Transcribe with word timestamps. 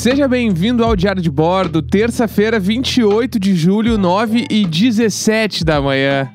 Seja 0.00 0.26
bem-vindo 0.26 0.82
ao 0.82 0.96
Diário 0.96 1.20
de 1.20 1.30
Bordo, 1.30 1.82
terça-feira, 1.82 2.58
28 2.58 3.38
de 3.38 3.54
julho, 3.54 3.98
9 3.98 4.46
e 4.48 4.64
17 4.64 5.62
da 5.62 5.78
manhã. 5.78 6.26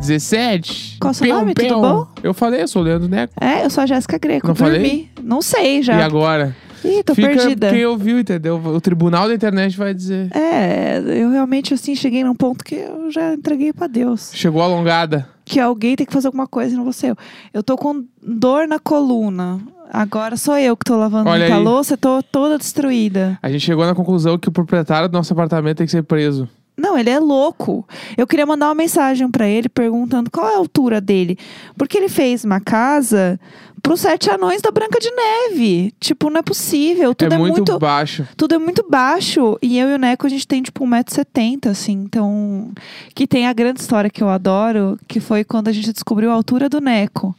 17? 0.00 0.96
Qual 1.00 1.14
seu 1.14 1.28
nome? 1.28 1.54
Tudo 1.54 1.80
bom? 1.80 2.08
Eu 2.20 2.34
falei, 2.34 2.62
eu 2.62 2.66
sou 2.66 2.82
o 2.82 2.84
Leandro 2.84 3.08
Neco. 3.08 3.32
É, 3.40 3.64
eu 3.64 3.70
sou 3.70 3.84
a 3.84 3.86
Jéssica 3.86 4.18
Greco. 4.18 4.48
Não 4.48 4.54
dormi. 4.54 4.74
falei? 4.74 5.10
Não 5.22 5.40
sei 5.40 5.84
já. 5.84 6.00
E 6.00 6.02
agora? 6.02 6.56
Ih, 6.84 7.04
tô 7.04 7.14
Fica 7.14 7.28
perdida. 7.28 7.70
quem 7.70 7.86
ouviu, 7.86 8.18
entendeu? 8.18 8.56
O 8.56 8.80
tribunal 8.80 9.28
da 9.28 9.34
internet 9.34 9.78
vai 9.78 9.94
dizer. 9.94 10.28
É, 10.36 10.98
eu 10.98 11.30
realmente 11.30 11.72
assim 11.72 11.94
cheguei 11.94 12.24
num 12.24 12.34
ponto 12.34 12.64
que 12.64 12.74
eu 12.74 13.08
já 13.12 13.34
entreguei 13.34 13.72
pra 13.72 13.86
Deus. 13.86 14.32
Chegou 14.34 14.60
alongada. 14.60 15.28
Que 15.44 15.60
alguém 15.60 15.94
tem 15.94 16.04
que 16.04 16.12
fazer 16.12 16.26
alguma 16.26 16.48
coisa 16.48 16.74
e 16.74 16.76
não 16.76 16.82
vou 16.82 16.92
ser 16.92 17.10
eu. 17.10 17.16
Eu 17.54 17.62
tô 17.62 17.76
com 17.76 18.04
dor 18.20 18.66
na 18.66 18.80
coluna. 18.80 19.60
Agora 19.92 20.36
sou 20.36 20.56
eu 20.58 20.76
que 20.76 20.84
tô 20.84 20.96
lavando 20.96 21.28
Olha 21.30 21.40
muita 21.40 21.56
aí. 21.56 21.64
louça, 21.64 21.96
tô 21.96 22.22
toda 22.22 22.58
destruída. 22.58 23.38
A 23.42 23.50
gente 23.50 23.64
chegou 23.64 23.86
na 23.86 23.94
conclusão 23.94 24.38
que 24.38 24.48
o 24.48 24.52
proprietário 24.52 25.08
do 25.08 25.12
nosso 25.12 25.32
apartamento 25.32 25.78
tem 25.78 25.86
que 25.86 25.92
ser 25.92 26.02
preso. 26.02 26.48
Não, 26.76 26.98
ele 26.98 27.08
é 27.08 27.18
louco. 27.18 27.88
Eu 28.18 28.26
queria 28.26 28.44
mandar 28.44 28.66
uma 28.68 28.74
mensagem 28.74 29.30
pra 29.30 29.48
ele 29.48 29.68
perguntando 29.68 30.30
qual 30.30 30.46
é 30.46 30.54
a 30.54 30.58
altura 30.58 31.00
dele. 31.00 31.38
Porque 31.76 31.96
ele 31.96 32.08
fez 32.08 32.44
uma 32.44 32.60
casa 32.60 33.40
pros 33.82 34.00
sete 34.00 34.28
anões 34.28 34.60
da 34.60 34.70
Branca 34.70 34.98
de 35.00 35.10
Neve. 35.10 35.94
Tipo, 35.98 36.28
não 36.28 36.40
é 36.40 36.42
possível. 36.42 37.14
Tudo 37.14 37.32
é 37.32 37.36
é, 37.36 37.38
muito, 37.38 37.78
baixo. 37.78 38.28
Tudo 38.36 38.56
é 38.56 38.58
muito 38.58 38.84
baixo. 38.90 39.56
E 39.62 39.78
eu 39.78 39.88
e 39.88 39.94
o 39.94 39.98
Neco, 39.98 40.26
a 40.26 40.28
gente 40.28 40.46
tem, 40.46 40.62
tipo, 40.62 40.84
1,70m, 40.84 41.70
assim. 41.70 41.92
Então. 41.92 42.70
Que 43.14 43.26
tem 43.26 43.46
a 43.46 43.54
grande 43.54 43.80
história 43.80 44.10
que 44.10 44.22
eu 44.22 44.28
adoro, 44.28 44.98
que 45.08 45.18
foi 45.18 45.44
quando 45.44 45.68
a 45.68 45.72
gente 45.72 45.92
descobriu 45.94 46.30
a 46.30 46.34
altura 46.34 46.68
do 46.68 46.80
Neco. 46.80 47.34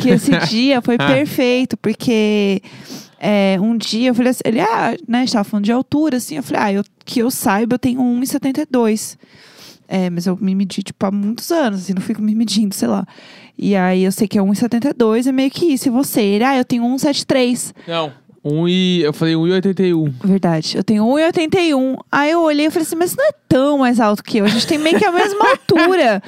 Que 0.00 0.10
esse 0.10 0.30
dia 0.48 0.80
foi 0.80 0.96
perfeito, 0.96 1.76
porque. 1.76 2.62
é, 3.18 3.58
um 3.60 3.76
dia 3.76 4.10
eu 4.10 4.14
falei 4.14 4.30
assim, 4.30 4.42
ele, 4.44 4.60
ah, 4.60 4.96
né, 5.08 5.18
a 5.18 5.20
gente 5.20 5.32
tava 5.32 5.44
falando 5.44 5.64
de 5.64 5.72
altura, 5.72 6.18
assim, 6.18 6.36
eu 6.36 6.42
falei, 6.42 6.62
ah, 6.62 6.72
eu, 6.74 6.84
que 7.04 7.20
eu 7.20 7.30
saiba, 7.30 7.74
eu 7.74 7.78
tenho 7.78 8.00
1,72. 8.00 9.16
É, 9.86 10.08
mas 10.10 10.26
eu 10.26 10.36
me 10.40 10.54
medi, 10.54 10.82
tipo, 10.82 11.06
há 11.06 11.10
muitos 11.10 11.50
anos, 11.50 11.82
assim, 11.82 11.94
não 11.94 12.02
fico 12.02 12.22
me 12.22 12.34
medindo, 12.34 12.74
sei 12.74 12.88
lá. 12.88 13.06
E 13.56 13.76
aí 13.76 14.02
eu 14.04 14.12
sei 14.12 14.26
que 14.26 14.38
é 14.38 14.42
1,72 14.42 15.26
é 15.26 15.32
meio 15.32 15.50
que 15.50 15.66
isso. 15.66 15.88
E 15.88 15.90
você? 15.90 16.20
Ele, 16.20 16.44
ah, 16.44 16.56
eu 16.56 16.64
tenho 16.64 16.82
1,73. 16.84 17.72
Não. 17.86 18.12
Um 18.44 18.68
e... 18.68 19.00
Eu 19.02 19.12
falei 19.12 19.34
1,81. 19.34 20.12
Verdade. 20.24 20.76
Eu 20.76 20.84
tenho 20.84 21.04
1,81. 21.04 21.96
Aí 22.10 22.30
eu 22.30 22.42
olhei 22.42 22.66
e 22.66 22.70
falei 22.70 22.86
assim, 22.86 22.96
mas 22.96 23.14
não 23.14 23.24
é 23.24 23.32
tão 23.48 23.78
mais 23.78 24.00
alto 24.00 24.22
que 24.22 24.38
eu. 24.38 24.44
A 24.44 24.48
gente 24.48 24.66
tem 24.66 24.78
meio 24.78 24.98
que 24.98 25.04
a 25.04 25.12
mesma 25.12 25.48
altura. 25.48 26.22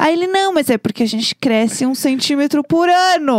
Aí 0.00 0.14
ele, 0.14 0.26
não, 0.26 0.54
mas 0.54 0.70
é 0.70 0.78
porque 0.78 1.02
a 1.02 1.06
gente 1.06 1.34
cresce 1.34 1.84
um 1.84 1.94
centímetro 1.94 2.64
por 2.64 2.88
ano. 2.88 3.36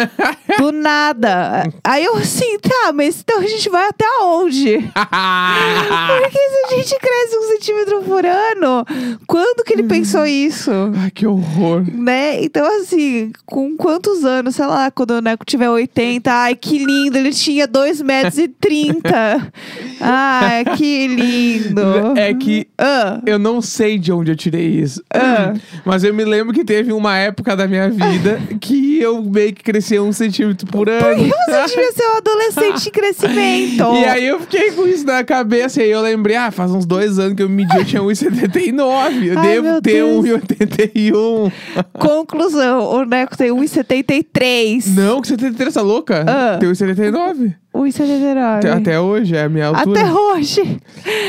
Do 0.60 0.70
nada. 0.70 1.66
Aí 1.82 2.04
eu 2.04 2.16
assim, 2.16 2.58
tá, 2.58 2.92
mas 2.92 3.20
então 3.20 3.40
a 3.40 3.46
gente 3.46 3.70
vai 3.70 3.88
até 3.88 4.04
onde? 4.22 4.78
Porque 4.84 6.38
se 6.38 6.74
a 6.74 6.76
gente 6.76 6.98
cresce 6.98 7.36
um 7.36 7.48
centímetro 7.54 8.02
por 8.02 8.24
ano, 8.24 8.84
quando 9.26 9.64
que 9.64 9.72
ele 9.72 9.84
pensou 9.84 10.26
isso? 10.26 10.70
Ai, 10.96 11.10
que 11.10 11.26
horror. 11.26 11.84
Né? 11.92 12.42
Então, 12.44 12.66
assim, 12.80 13.32
com 13.46 13.76
quantos 13.76 14.24
anos, 14.24 14.56
sei 14.56 14.66
lá, 14.66 14.90
quando 14.90 15.12
o 15.12 15.20
Neco 15.20 15.44
tiver 15.44 15.68
80, 15.68 16.30
ai, 16.32 16.54
que 16.54 16.78
lindo, 16.78 17.16
ele 17.16 17.32
tinha 17.32 17.66
2 17.66 18.02
metros 18.02 18.38
e 18.38 18.48
30. 18.48 19.52
Ai, 20.00 20.64
que 20.76 21.06
lindo. 21.06 22.16
É 22.16 22.34
que 22.34 22.66
Ah, 22.78 23.20
eu 23.24 23.38
não 23.38 23.60
sei 23.62 23.98
de 23.98 24.12
onde 24.12 24.30
eu 24.32 24.36
tirei 24.36 24.66
isso. 24.66 25.02
Ah. 25.12 25.54
Mas 25.84 25.93
eu 26.02 26.14
me 26.14 26.24
lembro 26.24 26.52
que 26.52 26.64
teve 26.64 26.92
uma 26.92 27.16
época 27.16 27.54
da 27.54 27.68
minha 27.68 27.88
vida 27.90 28.40
que 28.60 29.00
eu 29.00 29.22
meio 29.22 29.52
que 29.52 29.62
crescia 29.62 30.02
um 30.02 30.12
centímetro 30.12 30.66
por 30.66 30.88
ano. 30.88 31.04
você 31.04 31.66
devia 31.76 31.92
ser 31.92 32.06
um 32.08 32.16
adolescente 32.16 32.88
em 32.88 32.90
crescimento. 32.92 33.94
E 33.94 34.04
aí 34.06 34.26
eu 34.26 34.40
fiquei 34.40 34.72
com 34.72 34.86
isso 34.86 35.04
na 35.06 35.22
cabeça. 35.22 35.80
E 35.80 35.84
aí 35.84 35.90
eu 35.90 36.00
lembrei, 36.00 36.36
ah, 36.36 36.50
faz 36.50 36.70
uns 36.70 36.86
dois 36.86 37.18
anos 37.18 37.34
que 37.34 37.42
eu 37.42 37.48
medi, 37.48 37.76
eu 37.76 37.84
tinha 37.84 38.02
1,79. 38.02 39.24
Eu 39.24 39.38
Ai, 39.38 39.46
devo 39.46 39.82
ter 39.82 39.92
Deus. 39.92 40.24
1,81. 40.24 41.52
Conclusão, 41.92 42.84
o 42.90 43.04
Neco 43.04 43.36
tem 43.36 43.50
1,73. 43.50 44.86
Não, 44.94 45.20
que 45.20 45.28
73, 45.28 45.74
tá 45.74 45.82
louca? 45.82 46.24
Ah. 46.26 46.56
Tem 46.58 46.68
1,79. 46.68 47.54
1,79. 47.74 48.56
Até, 48.58 48.70
até 48.70 49.00
hoje, 49.00 49.34
é 49.36 49.42
a 49.44 49.48
minha 49.48 49.66
altura. 49.66 50.00
Até 50.00 50.12
hoje. 50.12 50.80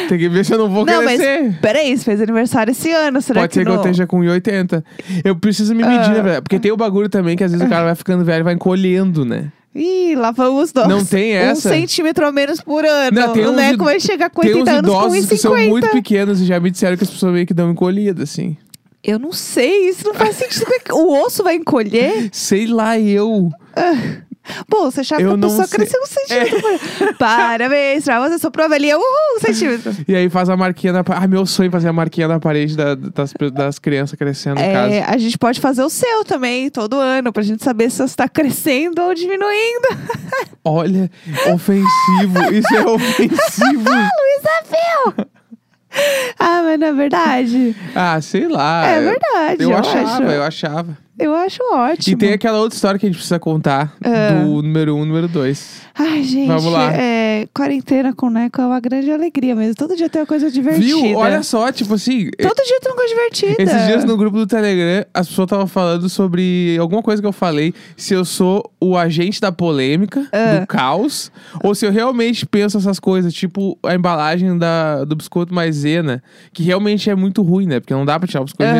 Tem 0.07 0.17
que 0.19 0.29
ver 0.29 0.45
se 0.45 0.53
eu 0.53 0.57
não 0.59 0.69
vou 0.69 0.85
Não, 0.85 1.03
mas 1.03 1.19
crescer. 1.19 1.57
peraí, 1.59 1.97
você 1.97 2.03
fez 2.03 2.21
aniversário 2.21 2.71
esse 2.71 2.91
ano, 2.91 3.21
será 3.21 3.41
Pode 3.41 3.49
que 3.49 3.53
ser 3.55 3.59
que 3.61 3.65
não? 3.65 3.75
eu 3.75 3.81
esteja 3.81 4.05
com 4.05 4.19
1,80. 4.19 4.83
Eu 5.23 5.35
preciso 5.35 5.73
me 5.73 5.83
medir, 5.83 6.19
Ah. 6.19 6.21
velho? 6.21 6.41
Porque 6.43 6.59
tem 6.59 6.71
o 6.71 6.77
bagulho 6.77 7.09
também 7.09 7.35
que 7.35 7.43
às 7.43 7.51
vezes 7.51 7.65
o 7.65 7.69
cara 7.69 7.85
vai 7.85 7.95
ficando 7.95 8.23
velho 8.23 8.41
e 8.41 8.43
vai 8.43 8.53
encolhendo, 8.53 9.25
né? 9.25 9.51
Ih, 9.73 10.15
lá 10.15 10.31
vamos 10.31 10.71
nós. 10.73 10.87
Não 10.87 11.03
tem 11.03 11.33
essa? 11.33 11.67
Um 11.67 11.71
centímetro 11.73 12.25
a 12.25 12.31
menos 12.31 12.61
por 12.61 12.85
ano. 12.85 13.19
Não, 13.19 13.33
tem 13.33 13.45
o 13.45 13.51
Neco 13.51 13.83
vai 13.83 13.99
chegar 13.99 14.29
com 14.29 14.41
Tem 14.41 14.53
80 14.53 14.71
uns 14.71 14.77
anos 14.77 14.91
com 14.91 14.97
idosos 15.07 15.25
que 15.29 15.37
são 15.37 15.51
1,50. 15.53 15.67
muito 15.69 15.89
pequenos 15.89 16.39
e 16.39 16.45
já 16.45 16.59
me 16.61 16.71
disseram 16.71 16.95
que 16.95 17.03
as 17.03 17.09
pessoas 17.09 17.33
meio 17.33 17.45
que 17.45 17.53
dão 17.53 17.69
encolhida, 17.71 18.23
assim. 18.23 18.55
Eu 19.03 19.19
não 19.19 19.31
sei, 19.33 19.89
isso 19.89 20.05
não 20.07 20.13
faz 20.15 20.35
sentido. 20.37 20.65
É 20.89 20.93
O 20.93 21.21
osso 21.25 21.43
vai 21.43 21.55
encolher? 21.55 22.29
Sei 22.31 22.65
lá, 22.67 22.97
eu. 22.97 23.51
Pô, 24.69 24.89
você 24.91 25.01
achava 25.01 25.21
Eu 25.21 25.29
que 25.37 25.45
a 25.45 25.47
pessoa 25.49 25.67
sei. 25.67 25.77
cresceu 25.79 26.01
um 26.01 26.05
centímetro 26.05 26.67
ano. 26.67 27.13
Parabéns 27.17 28.03
pra 28.03 28.19
você, 28.19 28.37
sua 28.39 28.51
prova 28.51 28.75
ali 28.75 28.89
é 28.89 28.95
uhul, 28.95 29.05
um 29.37 29.39
centímetro. 29.39 29.95
E 30.07 30.15
aí 30.15 30.29
faz 30.29 30.49
a 30.49 30.55
marquinha 30.57 30.93
na 30.93 31.03
parede. 31.03 31.25
Ah, 31.25 31.27
meu 31.27 31.45
sonho 31.45 31.67
é 31.67 31.71
fazer 31.71 31.87
a 31.89 31.93
marquinha 31.93 32.27
na 32.27 32.39
parede 32.39 32.75
da- 32.77 32.95
das, 32.95 33.33
das 33.53 33.79
crianças 33.79 34.17
crescendo 34.17 34.59
em 34.59 34.63
É, 34.63 34.73
casa. 35.01 35.13
a 35.13 35.17
gente 35.17 35.37
pode 35.37 35.59
fazer 35.59 35.83
o 35.83 35.89
seu 35.89 36.23
também, 36.25 36.69
todo 36.69 36.95
ano, 36.99 37.31
pra 37.33 37.43
gente 37.43 37.63
saber 37.63 37.89
se 37.89 37.97
você 38.07 38.15
tá 38.15 38.27
crescendo 38.29 39.01
ou 39.01 39.13
diminuindo. 39.13 39.87
Olha, 40.63 41.09
ofensivo. 41.53 42.53
Isso 42.53 42.75
é 42.75 42.85
ofensivo. 42.85 43.89
Luísa 43.89 44.63
Phil! 44.65 45.25
Ah, 46.37 46.61
mas 46.63 46.79
não 46.79 46.87
é 46.87 46.93
verdade? 46.93 47.75
Ah, 47.95 48.19
sei 48.21 48.47
lá. 48.47 48.85
é 48.85 49.01
verdade, 49.01 49.63
Eu 49.63 49.71
eu, 49.71 49.77
achava, 49.77 50.01
acho. 50.09 50.23
eu 50.23 50.43
achava. 50.43 50.97
Eu 51.17 51.33
acho 51.33 51.61
ótimo. 51.73 52.13
E 52.13 52.17
tem 52.17 52.33
aquela 52.33 52.59
outra 52.59 52.75
história 52.75 52.99
que 52.99 53.05
a 53.05 53.09
gente 53.09 53.15
precisa 53.17 53.39
contar 53.39 53.93
Ah. 54.03 54.31
do 54.43 54.61
número 54.61 54.95
um, 54.95 55.05
número 55.05 55.27
dois. 55.27 55.81
Ai, 55.97 56.23
gente, 56.23 56.47
Vamos 56.47 56.65
lá. 56.73 56.91
é, 56.93 57.47
quarentena 57.53 58.13
com 58.13 58.27
o 58.27 58.29
Neco 58.29 58.59
é 58.61 58.65
uma 58.65 58.79
grande 58.81 59.09
alegria, 59.09 59.55
mas 59.55 59.73
todo 59.75 59.95
dia 59.95 60.09
tem 60.09 60.21
uma 60.21 60.27
coisa 60.27 60.51
divertida. 60.51 60.85
Viu? 60.85 61.15
Olha 61.17 61.41
só, 61.41 61.71
tipo 61.71 61.93
assim. 61.93 62.29
Todo 62.31 62.55
dia 62.65 62.79
tem 62.81 62.91
uma 62.91 62.95
coisa 62.97 63.13
divertida. 63.15 63.55
Esses 63.63 63.85
dias 63.87 64.03
no 64.03 64.17
grupo 64.17 64.37
do 64.37 64.45
Telegram, 64.45 65.05
as 65.13 65.27
pessoas 65.29 65.45
estavam 65.45 65.67
falando 65.67 66.09
sobre 66.09 66.75
alguma 66.79 67.01
coisa 67.01 67.21
que 67.21 67.27
eu 67.27 67.31
falei. 67.31 67.73
Se 67.95 68.13
eu 68.13 68.25
sou 68.25 68.69
o 68.81 68.97
agente 68.97 69.39
da 69.39 69.53
polêmica, 69.53 70.27
Ah. 70.33 70.59
do 70.59 70.67
caos, 70.67 71.31
ou 71.63 71.73
se 71.73 71.85
eu 71.85 71.91
realmente 71.93 72.45
penso 72.45 72.77
essas 72.77 72.99
coisas, 72.99 73.33
tipo 73.33 73.77
a 73.83 73.95
embalagem 73.95 74.57
da, 74.57 75.05
do 75.05 75.15
biscoito 75.15 75.53
maisena, 75.53 76.21
que 76.51 76.61
realmente 76.61 77.09
é 77.09 77.15
muito 77.15 77.41
ruim, 77.41 77.67
né? 77.67 77.79
Porque 77.79 77.93
não 77.93 78.03
dá 78.05 78.19
pra 78.19 78.27
tirar 78.27 78.41
o 78.41 78.45
biscoito. 78.45 78.73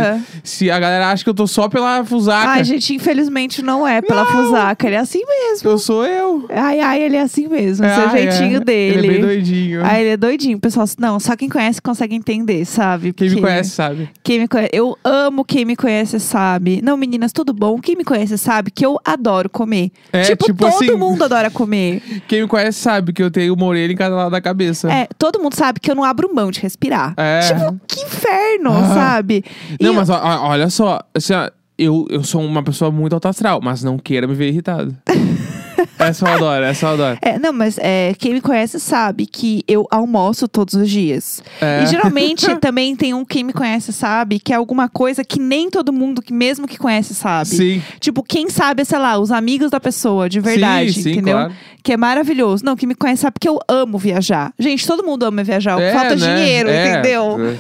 Se 0.44 0.69
a 0.69 0.78
galera 0.79 1.09
acha 1.12 1.23
que 1.23 1.29
eu 1.29 1.34
tô 1.34 1.47
só 1.47 1.69
pela 1.69 2.02
fusaca, 2.25 2.49
Ai, 2.49 2.63
gente, 2.63 2.93
infelizmente 2.95 3.61
não 3.61 3.87
é 3.87 4.01
pela 4.01 4.25
fusaca, 4.25 4.87
ele 4.87 4.95
é 4.95 4.99
assim 4.99 5.21
mesmo. 5.25 5.69
eu 5.69 5.77
sou 5.77 6.05
eu. 6.05 6.45
Ai, 6.49 6.79
ai, 6.79 7.01
ele 7.03 7.15
é 7.15 7.21
assim 7.21 7.47
mesmo, 7.47 7.85
esse 7.85 7.99
é 7.99 8.05
o 8.05 8.09
Ai, 8.09 8.17
jeitinho 8.17 8.57
é. 8.57 8.59
dele. 8.59 8.97
Ele 8.97 9.07
é 9.07 9.11
bem 9.11 9.21
doidinho. 9.21 9.85
Ai, 9.85 10.01
ele 10.01 10.09
é 10.11 10.17
doidinho, 10.17 10.59
pessoal. 10.59 10.85
Não, 10.99 11.19
só 11.19 11.35
quem 11.35 11.49
conhece 11.49 11.81
consegue 11.81 12.15
entender, 12.15 12.65
sabe? 12.65 13.13
Quem 13.13 13.29
me 13.29 13.35
Porque- 13.35 13.47
conhece 13.47 13.69
sabe. 13.71 14.09
Quem 14.23 14.39
me 14.39 14.47
conhece, 14.47 14.69
eu 14.73 14.97
amo 15.03 15.43
quem 15.45 15.65
me 15.65 15.75
conhece 15.75 16.19
sabe. 16.19 16.81
Não, 16.83 16.97
meninas, 16.97 17.31
tudo 17.31 17.53
bom? 17.53 17.79
Quem 17.79 17.95
me 17.95 18.03
conhece 18.03 18.37
sabe 18.37 18.71
que 18.71 18.85
eu 18.85 18.99
adoro 19.05 19.49
comer. 19.49 19.91
É, 20.11 20.23
tipo, 20.23 20.45
tipo 20.45 20.59
todo 20.59 20.69
assim- 20.69 20.91
mundo 20.95 21.23
adora 21.23 21.49
comer. 21.51 22.01
Quem 22.27 22.41
me 22.41 22.47
conhece 22.47 22.79
sabe 22.79 23.13
que 23.13 23.21
eu 23.21 23.29
tenho 23.29 23.53
uma 23.53 23.65
orelha 23.65 23.91
em 23.91 23.95
cada 23.95 24.15
lado 24.15 24.31
da 24.31 24.41
cabeça. 24.41 24.91
É, 24.91 25.07
todo 25.17 25.39
mundo 25.39 25.55
sabe 25.55 25.79
que 25.79 25.89
eu 25.91 25.95
não 25.95 26.03
abro 26.03 26.33
mão 26.33 26.49
de 26.51 26.59
respirar. 26.59 27.13
É. 27.17 27.39
Tipo, 27.41 27.79
que 27.87 28.01
inferno, 28.01 28.71
Ah. 28.71 28.93
sabe? 28.93 29.43
Não, 29.79 29.93
E- 29.93 29.95
mas 29.95 30.09
ó, 30.09 30.19
olha 30.47 30.69
só, 30.69 30.99
assim, 31.13 31.33
ó, 31.33 31.49
eu, 31.77 32.05
eu 32.09 32.23
sou 32.23 32.41
uma 32.41 32.63
pessoa 32.63 32.91
muito 32.91 33.13
alto 33.13 33.27
astral, 33.27 33.59
mas 33.61 33.83
não 33.83 33.97
queira 33.97 34.27
me 34.27 34.33
ver 34.33 34.49
irritado. 34.49 34.95
essa 35.99 36.25
eu 36.27 36.33
adoro, 36.33 36.63
essa 36.63 36.85
eu 36.85 36.89
adoro. 36.93 37.17
É, 37.22 37.37
não, 37.39 37.51
mas 37.51 37.77
é, 37.79 38.13
quem 38.17 38.33
me 38.33 38.41
conhece 38.41 38.79
sabe 38.79 39.25
que 39.25 39.63
eu 39.67 39.87
almoço 39.91 40.47
todos 40.47 40.73
os 40.73 40.89
dias. 40.89 41.43
É. 41.61 41.83
E 41.83 41.87
geralmente 41.87 42.53
também 42.59 42.95
tem 42.95 43.13
um 43.13 43.25
quem 43.25 43.43
me 43.43 43.53
conhece 43.53 43.91
sabe 43.91 44.39
que 44.39 44.53
é 44.53 44.55
alguma 44.55 44.87
coisa 44.87 45.23
que 45.23 45.39
nem 45.39 45.69
todo 45.69 45.91
mundo, 45.91 46.22
que 46.22 46.33
mesmo 46.33 46.67
que 46.67 46.77
conhece, 46.77 47.13
sabe. 47.13 47.49
Sim, 47.49 47.83
Tipo, 47.99 48.23
quem 48.23 48.49
sabe, 48.49 48.85
sei 48.85 48.99
lá, 48.99 49.17
os 49.17 49.31
amigos 49.31 49.69
da 49.71 49.79
pessoa, 49.79 50.29
de 50.29 50.39
verdade, 50.39 50.93
sim, 50.93 51.01
sim, 51.03 51.11
entendeu? 51.11 51.37
claro. 51.37 51.53
Que 51.83 51.93
é 51.93 51.97
maravilhoso. 51.97 52.63
Não, 52.66 52.75
quem 52.75 52.87
me 52.87 52.95
conhece 52.95 53.21
sabe 53.21 53.35
que 53.39 53.47
eu 53.47 53.59
amo 53.67 53.97
viajar. 53.97 54.53
Gente, 54.57 54.87
todo 54.87 55.03
mundo 55.03 55.23
ama 55.23 55.43
viajar. 55.43 55.79
É, 55.79 55.93
Falta 55.93 56.16
né? 56.16 56.35
dinheiro, 56.35 56.69
É. 56.69 56.89
entendeu? 56.89 57.37
É. 57.39 57.55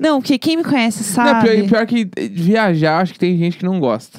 Não, 0.00 0.22
que 0.22 0.38
quem 0.38 0.56
me 0.56 0.64
conhece 0.64 1.00
Não, 1.00 1.24
sabe. 1.24 1.48
pior, 1.48 1.68
pior 1.68 1.86
que 1.86 2.08
viajar, 2.32 3.00
acho 3.00 3.12
que 3.12 3.18
tem 3.18 3.36
gente 3.36 3.58
que 3.58 3.64
não 3.64 3.78
gosta. 3.78 4.18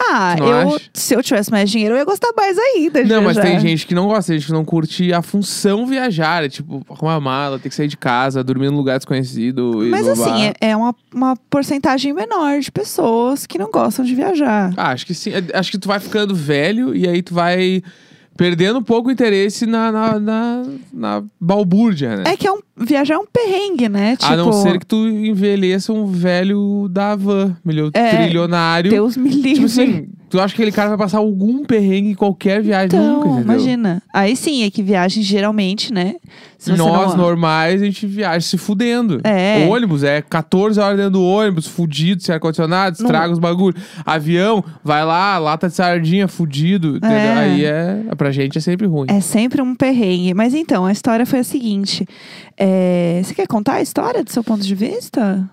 Ah, 0.00 0.36
não 0.38 0.46
eu, 0.46 0.68
acha? 0.76 0.80
se 0.94 1.14
eu 1.14 1.22
tivesse 1.22 1.50
mais 1.50 1.68
dinheiro, 1.68 1.94
eu 1.94 1.98
ia 1.98 2.04
gostar 2.04 2.30
mais 2.36 2.56
ainda 2.56 3.02
de 3.02 3.08
Não, 3.10 3.20
mas 3.20 3.34
viajar. 3.36 3.50
tem 3.50 3.60
gente 3.60 3.84
que 3.84 3.94
não 3.96 4.06
gosta, 4.06 4.30
tem 4.30 4.38
gente 4.38 4.46
que 4.46 4.52
não 4.52 4.64
curte 4.64 5.12
a 5.12 5.20
função 5.22 5.86
viajar. 5.86 6.44
É 6.44 6.48
tipo, 6.48 6.84
arrumar 6.88 7.14
a 7.14 7.20
mala, 7.20 7.58
ter 7.58 7.68
que 7.68 7.74
sair 7.74 7.88
de 7.88 7.96
casa, 7.96 8.44
dormir 8.44 8.70
num 8.70 8.76
lugar 8.76 8.96
desconhecido. 8.98 9.72
Mas 9.90 10.06
assim, 10.06 10.44
é, 10.60 10.70
é 10.70 10.76
uma, 10.76 10.94
uma 11.12 11.36
porcentagem 11.50 12.12
menor 12.12 12.60
de 12.60 12.70
pessoas 12.70 13.44
que 13.44 13.58
não 13.58 13.70
gostam 13.72 14.04
de 14.04 14.14
viajar. 14.14 14.72
Ah, 14.76 14.90
acho 14.90 15.04
que 15.04 15.14
sim. 15.14 15.32
É, 15.32 15.58
Acho 15.58 15.72
que 15.72 15.78
tu 15.78 15.88
vai 15.88 15.98
ficando 15.98 16.32
velho 16.34 16.94
e 16.94 17.08
aí 17.08 17.20
tu 17.20 17.34
vai 17.34 17.82
perdendo 18.38 18.78
um 18.78 18.82
pouco 18.82 19.08
o 19.08 19.12
interesse 19.12 19.66
na, 19.66 19.90
na, 19.90 20.18
na, 20.20 20.62
na 20.92 21.22
balbúrdia, 21.40 22.16
né? 22.16 22.22
É 22.28 22.36
que 22.36 22.46
é 22.46 22.52
um, 22.52 22.60
viajar 22.76 23.14
é 23.14 23.18
um 23.18 23.26
perrengue, 23.26 23.88
né? 23.88 24.16
Tipo, 24.16 24.32
A 24.32 24.36
não 24.36 24.52
ser 24.52 24.78
que 24.78 24.86
tu 24.86 25.08
envelheça 25.08 25.92
um 25.92 26.06
velho 26.06 26.86
da 26.88 27.16
van, 27.16 27.56
milho- 27.64 27.90
É, 27.92 28.16
trilionário. 28.16 28.90
Deus 28.92 29.16
me 29.16 29.28
livre. 29.28 29.54
Tipo 29.54 29.66
assim, 29.66 30.08
tu 30.28 30.40
acha 30.40 30.54
que 30.54 30.62
aquele 30.62 30.74
cara 30.74 30.88
vai 30.90 30.98
passar 30.98 31.18
algum 31.18 31.64
perrengue 31.64 32.10
em 32.10 32.14
qualquer 32.14 32.62
viagem 32.62 32.86
Então, 32.86 33.24
nunca, 33.24 33.40
imagina. 33.40 34.02
Aí 34.12 34.36
sim, 34.36 34.64
é 34.64 34.70
que 34.70 34.82
viagem 34.82 35.22
geralmente, 35.22 35.92
né? 35.92 36.16
Nós, 36.66 37.14
não... 37.14 37.16
normais, 37.16 37.80
a 37.80 37.84
gente 37.84 38.06
viaja 38.06 38.40
se 38.40 38.58
fudendo. 38.58 39.20
É. 39.22 39.64
O 39.64 39.70
ônibus 39.70 40.02
é 40.02 40.20
14 40.20 40.80
horas 40.80 40.96
dentro 40.96 41.12
do 41.12 41.22
ônibus, 41.22 41.66
fudido, 41.68 42.22
sem 42.22 42.34
ar-condicionado, 42.34 42.96
estraga 42.96 43.32
os 43.32 43.38
bagulho. 43.38 43.76
Avião, 44.04 44.64
vai 44.82 45.04
lá, 45.04 45.38
lata 45.38 45.68
de 45.68 45.74
sardinha, 45.74 46.26
fudido. 46.26 46.98
É. 47.02 47.38
Aí 47.38 47.64
é, 47.64 48.02
pra 48.16 48.32
gente 48.32 48.58
é 48.58 48.60
sempre 48.60 48.86
ruim. 48.86 49.06
É 49.08 49.20
sempre 49.20 49.62
um 49.62 49.74
perrengue. 49.74 50.34
Mas 50.34 50.52
então, 50.52 50.84
a 50.84 50.90
história 50.90 51.24
foi 51.24 51.38
a 51.38 51.44
seguinte. 51.44 52.04
É, 52.56 53.20
Você 53.22 53.34
quer 53.34 53.46
contar 53.46 53.74
a 53.74 53.82
história 53.82 54.24
do 54.24 54.32
seu 54.32 54.42
ponto 54.42 54.64
de 54.64 54.74
vista? 54.74 55.48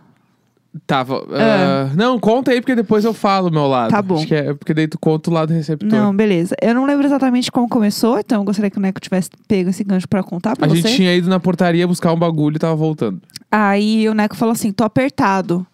Tava. 0.86 1.25
ah, 1.31 1.92
não, 1.95 2.19
conta 2.19 2.51
aí, 2.51 2.60
porque 2.60 2.75
depois 2.75 3.06
eu 3.06 3.13
falo 3.13 3.48
o 3.48 3.51
meu 3.51 3.68
lado. 3.68 3.92
Tá 3.92 4.01
bom. 4.01 4.16
Acho 4.16 4.27
que 4.27 4.36
é 4.36 4.54
porque 4.54 4.74
daí 4.74 4.88
tu 4.88 5.00
conta 5.00 5.30
o 5.30 5.33
lado 5.33 5.54
receptor. 5.54 5.89
Não, 5.89 6.13
beleza. 6.16 6.56
Eu 6.62 6.74
não 6.74 6.86
lembro 6.86 7.06
exatamente 7.06 7.51
como 7.51 7.69
começou, 7.69 8.19
então 8.19 8.42
eu 8.42 8.45
gostaria 8.45 8.69
que 8.69 8.77
o 8.77 8.81
Neco 8.81 9.00
tivesse 9.00 9.30
pego 9.48 9.69
esse 9.69 9.83
gancho 9.83 10.07
pra 10.07 10.22
contar 10.22 10.56
pra 10.56 10.66
a 10.66 10.69
você. 10.69 10.81
gente 10.81 10.95
tinha 10.95 11.16
ido 11.16 11.30
na 11.30 11.39
portaria 11.39 11.88
buscar 11.88 12.12
um 12.12 12.19
bagulho 12.19 12.57
e 12.57 12.60
tava 12.60 12.75
voltando. 12.75 13.22
Aí 13.51 14.07
o 14.10 14.13
Neco 14.13 14.36
falou 14.36 14.51
assim: 14.51 14.72
tô 14.72 14.83
apertado. 14.83 15.66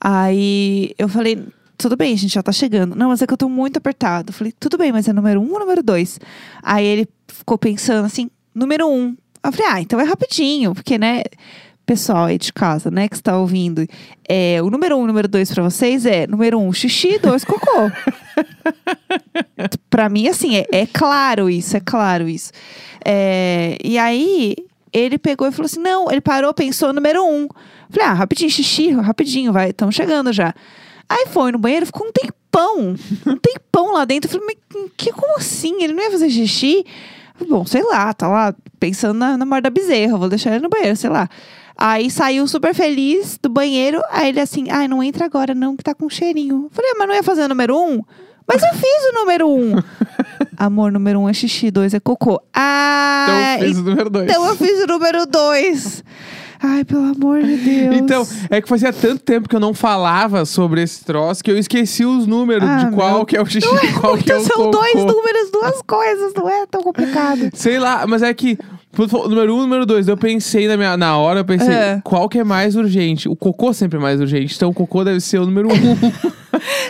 Aí 0.00 0.92
eu 0.98 1.08
falei. 1.08 1.46
Tudo 1.76 1.96
bem, 1.96 2.14
a 2.14 2.16
gente 2.16 2.32
já 2.32 2.42
tá 2.42 2.52
chegando. 2.52 2.94
Não, 2.94 3.08
mas 3.08 3.20
é 3.20 3.26
que 3.26 3.32
eu 3.32 3.36
tô 3.36 3.48
muito 3.48 3.76
apertado. 3.78 4.30
Eu 4.30 4.34
falei, 4.34 4.52
tudo 4.58 4.78
bem, 4.78 4.92
mas 4.92 5.08
é 5.08 5.12
número 5.12 5.40
um 5.40 5.52
ou 5.52 5.58
número 5.58 5.82
dois? 5.82 6.20
Aí 6.62 6.86
ele 6.86 7.08
ficou 7.26 7.58
pensando 7.58 8.06
assim, 8.06 8.30
número 8.54 8.86
um. 8.88 9.16
Eu 9.44 9.52
falei, 9.52 9.72
ah, 9.72 9.80
então 9.80 9.98
é 9.98 10.04
rapidinho, 10.04 10.72
porque, 10.72 10.96
né, 10.96 11.24
pessoal 11.84 12.26
aí 12.26 12.38
de 12.38 12.52
casa, 12.52 12.90
né, 12.90 13.08
que 13.08 13.16
está 13.16 13.36
ouvindo, 13.36 13.86
é, 14.28 14.60
o 14.62 14.70
número 14.70 14.96
um 14.96 15.00
e 15.00 15.04
o 15.04 15.06
número 15.06 15.28
dois 15.28 15.52
pra 15.52 15.62
vocês 15.62 16.06
é 16.06 16.26
número 16.26 16.58
um, 16.58 16.72
xixi, 16.72 17.18
dois, 17.18 17.44
cocô. 17.44 17.90
pra 19.90 20.08
mim, 20.08 20.28
assim, 20.28 20.56
é, 20.56 20.66
é 20.70 20.86
claro 20.86 21.50
isso, 21.50 21.76
é 21.76 21.80
claro 21.80 22.28
isso. 22.28 22.52
É, 23.04 23.76
e 23.84 23.98
aí, 23.98 24.56
ele 24.94 25.18
pegou 25.18 25.46
e 25.46 25.52
falou 25.52 25.66
assim: 25.66 25.80
não, 25.80 26.10
ele 26.10 26.20
parou, 26.20 26.54
pensou 26.54 26.92
número 26.92 27.22
um. 27.24 27.48
Falei, 27.90 28.08
ah, 28.08 28.12
rapidinho, 28.12 28.50
xixi, 28.50 28.90
rapidinho, 28.92 29.52
vai, 29.52 29.70
estamos 29.70 29.94
chegando 29.94 30.32
já. 30.32 30.54
Aí 31.08 31.26
foi 31.26 31.52
no 31.52 31.58
banheiro, 31.58 31.84
ficou 31.84 32.06
um 32.06 32.12
tempão, 32.12 32.94
um 33.26 33.36
tempão 33.36 33.92
lá 33.92 34.04
dentro. 34.04 34.30
Falei, 34.30 34.46
mas 34.72 34.90
que, 34.96 35.12
como 35.12 35.36
assim? 35.36 35.82
Ele 35.82 35.92
não 35.92 36.02
ia 36.02 36.10
fazer 36.10 36.30
xixi? 36.30 36.86
Bom, 37.48 37.66
sei 37.66 37.82
lá, 37.82 38.14
tá 38.14 38.28
lá 38.28 38.54
pensando 38.78 39.18
na, 39.18 39.36
na 39.36 39.44
morte 39.44 39.64
da 39.64 39.70
bezerra, 39.70 40.16
vou 40.16 40.28
deixar 40.28 40.54
ele 40.54 40.62
no 40.62 40.68
banheiro, 40.70 40.96
sei 40.96 41.10
lá. 41.10 41.28
Aí 41.76 42.10
saiu 42.10 42.46
super 42.46 42.72
feliz 42.74 43.38
do 43.42 43.48
banheiro, 43.48 44.00
aí 44.10 44.28
ele 44.28 44.40
assim, 44.40 44.66
ai, 44.70 44.86
não 44.86 45.02
entra 45.02 45.24
agora 45.24 45.54
não, 45.54 45.76
que 45.76 45.82
tá 45.82 45.94
com 45.94 46.08
cheirinho. 46.08 46.68
Falei, 46.70 46.92
ah, 46.92 46.94
mas 46.98 47.08
não 47.08 47.14
ia 47.14 47.22
fazer 47.22 47.42
o 47.42 47.48
número 47.48 47.76
um? 47.76 48.00
Mas 48.46 48.62
eu 48.62 48.74
fiz 48.74 49.10
o 49.10 49.14
número 49.20 49.48
um. 49.48 49.74
Amor, 50.56 50.92
número 50.92 51.18
um 51.20 51.28
é 51.28 51.32
xixi, 51.32 51.70
dois 51.70 51.94
é 51.94 51.98
cocô. 52.00 52.40
Ah, 52.54 53.56
Então 53.58 53.64
eu 53.64 53.68
fiz 53.68 53.78
o 53.78 53.82
número 53.82 54.10
dois. 54.10 54.30
então 54.30 54.46
eu 54.46 54.56
fiz 54.56 54.82
o 54.82 54.86
número 54.86 55.26
dois. 55.26 56.04
Ai, 56.62 56.82
pelo 56.84 57.04
amor 57.10 57.42
de 57.42 57.56
Deus. 57.56 57.96
Então, 57.96 58.26
é 58.48 58.62
que 58.62 58.66
fazia 58.68 58.90
tanto 58.90 59.22
tempo 59.22 59.46
que 59.48 59.54
eu 59.56 59.60
não 59.60 59.74
falava 59.74 60.46
sobre 60.46 60.82
esse 60.82 61.04
troço 61.04 61.44
que 61.44 61.50
eu 61.50 61.58
esqueci 61.58 62.06
os 62.06 62.26
números 62.26 62.66
Ah, 62.66 62.84
de 62.84 62.90
qual 62.94 63.16
meu- 63.16 63.26
que 63.26 63.36
é 63.36 63.42
o 63.42 63.44
xixi 63.44 63.68
e 63.68 63.92
qual 64.00 64.16
que 64.16 64.32
é 64.32 64.36
Então 64.36 64.40
o 64.40 64.44
são 64.46 64.56
cocô. 64.56 64.70
dois 64.70 64.94
números, 64.94 65.50
duas 65.52 65.82
coisas, 65.82 66.32
não 66.34 66.48
é 66.48 66.64
tão 66.66 66.82
complicado. 66.82 67.50
Sei 67.52 67.78
lá, 67.78 68.06
mas 68.06 68.22
é 68.22 68.32
que 68.32 68.58
número 69.28 69.54
um, 69.56 69.60
número 69.60 69.86
dois, 69.86 70.08
eu 70.08 70.16
pensei 70.16 70.66
na, 70.68 70.76
minha, 70.76 70.96
na 70.96 71.16
hora, 71.16 71.40
eu 71.40 71.44
pensei, 71.44 71.72
É. 71.72 72.00
qual 72.04 72.28
que 72.28 72.38
é 72.38 72.44
mais 72.44 72.76
urgente? 72.76 73.28
O 73.28 73.36
cocô 73.36 73.72
sempre 73.72 73.98
é 73.98 74.00
mais 74.00 74.20
urgente, 74.20 74.54
então 74.56 74.70
o 74.70 74.74
cocô 74.74 75.04
deve 75.04 75.20
ser 75.20 75.38
o 75.38 75.46
número 75.46 75.68
um. 75.68 75.74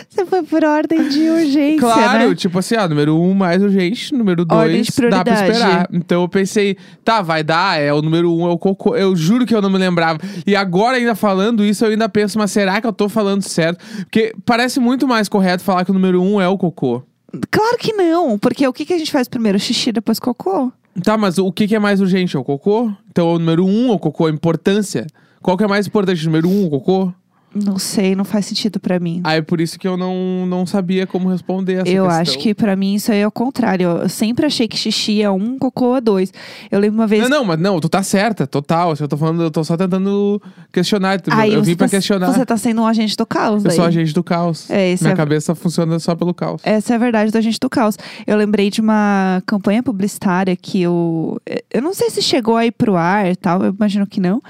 Você 0.07 0.25
foi 0.25 0.43
por 0.43 0.63
ordem 0.63 1.09
de 1.09 1.29
urgência, 1.29 1.79
claro, 1.79 2.29
né? 2.29 2.35
tipo 2.35 2.59
assim, 2.59 2.75
ah, 2.75 2.87
número 2.87 3.19
um 3.19 3.33
mais 3.33 3.61
urgente, 3.61 4.13
número 4.13 4.45
dois 4.45 4.87
dá 5.09 5.23
pra 5.23 5.33
esperar. 5.33 5.87
Então 5.91 6.21
eu 6.21 6.29
pensei, 6.29 6.77
tá, 7.03 7.21
vai 7.21 7.43
dar, 7.43 7.79
é 7.79 7.91
o 7.91 8.01
número 8.01 8.31
um, 8.31 8.45
é 8.47 8.51
o 8.51 8.57
cocô. 8.57 8.95
Eu 8.95 9.15
juro 9.15 9.45
que 9.45 9.55
eu 9.55 9.61
não 9.61 9.69
me 9.69 9.77
lembrava. 9.77 10.19
E 10.45 10.55
agora, 10.55 10.97
ainda 10.97 11.15
falando 11.15 11.65
isso, 11.65 11.83
eu 11.83 11.89
ainda 11.89 12.07
penso, 12.07 12.37
mas 12.37 12.51
será 12.51 12.79
que 12.79 12.87
eu 12.87 12.93
tô 12.93 13.09
falando 13.09 13.41
certo? 13.41 13.83
Porque 14.01 14.33
parece 14.45 14.79
muito 14.79 15.07
mais 15.07 15.27
correto 15.27 15.63
falar 15.63 15.83
que 15.83 15.91
o 15.91 15.93
número 15.93 16.21
um 16.21 16.39
é 16.39 16.47
o 16.47 16.57
cocô. 16.57 17.03
Claro 17.51 17.77
que 17.77 17.93
não, 17.93 18.37
porque 18.37 18.67
o 18.67 18.73
que, 18.73 18.85
que 18.85 18.93
a 18.93 18.97
gente 18.97 19.11
faz 19.11 19.27
primeiro? 19.27 19.59
Xixi, 19.59 19.91
depois 19.91 20.19
cocô? 20.19 20.71
Tá, 21.03 21.17
mas 21.17 21.37
o 21.37 21.51
que, 21.51 21.67
que 21.67 21.75
é 21.75 21.79
mais 21.79 21.99
urgente? 21.99 22.35
É 22.35 22.39
o 22.39 22.43
cocô? 22.43 22.91
Então 23.09 23.33
o 23.33 23.39
número 23.39 23.65
um, 23.65 23.91
o 23.91 23.99
cocô, 23.99 24.27
a 24.27 24.31
importância. 24.31 25.05
Qual 25.41 25.57
que 25.57 25.63
é 25.63 25.67
mais 25.67 25.87
importante, 25.87 26.25
número 26.25 26.49
um, 26.49 26.65
o 26.65 26.69
cocô? 26.69 27.13
Não 27.55 27.79
sei, 27.79 28.15
não 28.15 28.25
faz 28.25 28.45
sentido 28.47 28.79
pra 28.79 28.99
mim. 28.99 29.21
Aí 29.23 29.41
por 29.41 29.61
isso 29.61 29.79
que 29.79 29.87
eu 29.87 29.95
não, 29.95 30.45
não 30.45 30.65
sabia 30.65 31.07
como 31.07 31.29
responder 31.29 31.75
essa 31.75 31.89
eu 31.89 32.03
questão. 32.03 32.21
acho 32.21 32.37
que 32.39 32.53
pra 32.53 32.75
mim 32.75 32.95
isso 32.95 33.11
aí 33.11 33.19
é 33.19 33.27
o 33.27 33.31
contrário. 33.31 33.87
Eu 34.01 34.09
sempre 34.09 34.45
achei 34.45 34.67
que 34.67 34.75
xixi 34.75 35.21
é 35.21 35.31
um, 35.31 35.57
cocô 35.57 35.95
é 35.95 36.01
dois. 36.01 36.33
Eu 36.69 36.79
lembro 36.79 36.99
uma 36.99 37.07
vez. 37.07 37.23
Não, 37.23 37.29
não, 37.29 37.45
mas 37.45 37.59
não, 37.59 37.79
tu 37.79 37.87
tá 37.87 38.03
certa, 38.03 38.45
total. 38.45 38.93
Eu 38.99 39.07
tô 39.07 39.15
falando, 39.15 39.41
eu 39.41 39.49
tô 39.49 39.63
só 39.63 39.77
tentando 39.77 40.41
questionar. 40.71 41.21
Aí 41.31 41.53
eu 41.53 41.63
vim 41.63 41.75
pra 41.75 41.87
tá- 41.87 41.91
questionar. 41.91 42.33
Você 42.33 42.45
tá 42.45 42.57
sendo 42.57 42.81
um 42.81 42.85
agente 42.87 43.15
do 43.15 43.25
caos 43.25 43.63
Eu 43.63 43.69
daí. 43.69 43.75
sou 43.77 43.85
agente 43.85 44.13
do 44.13 44.23
caos. 44.23 44.69
É, 44.69 44.91
esse 44.91 45.03
Minha 45.03 45.13
é- 45.13 45.15
cabeça 45.17 45.55
funciona 45.55 45.97
só 45.99 46.13
pelo 46.15 46.33
caos. 46.33 46.61
Essa 46.63 46.93
é 46.93 46.95
a 46.95 46.99
verdade 46.99 47.31
do 47.31 47.37
agente 47.37 47.59
do 47.59 47.69
caos. 47.69 47.97
Eu 48.27 48.35
lembrei 48.37 48.69
de 48.69 48.81
uma 48.81 49.41
campanha 49.45 49.81
publicitária 49.81 50.55
que 50.55 50.81
eu. 50.81 51.39
Eu 51.73 51.81
não 51.81 51.93
sei 51.93 52.09
se 52.09 52.21
chegou 52.21 52.57
aí 52.57 52.71
pro 52.71 52.95
ar 52.95 53.31
e 53.31 53.35
tal, 53.35 53.63
eu 53.63 53.73
imagino 53.73 54.05
que 54.05 54.19
não. 54.19 54.41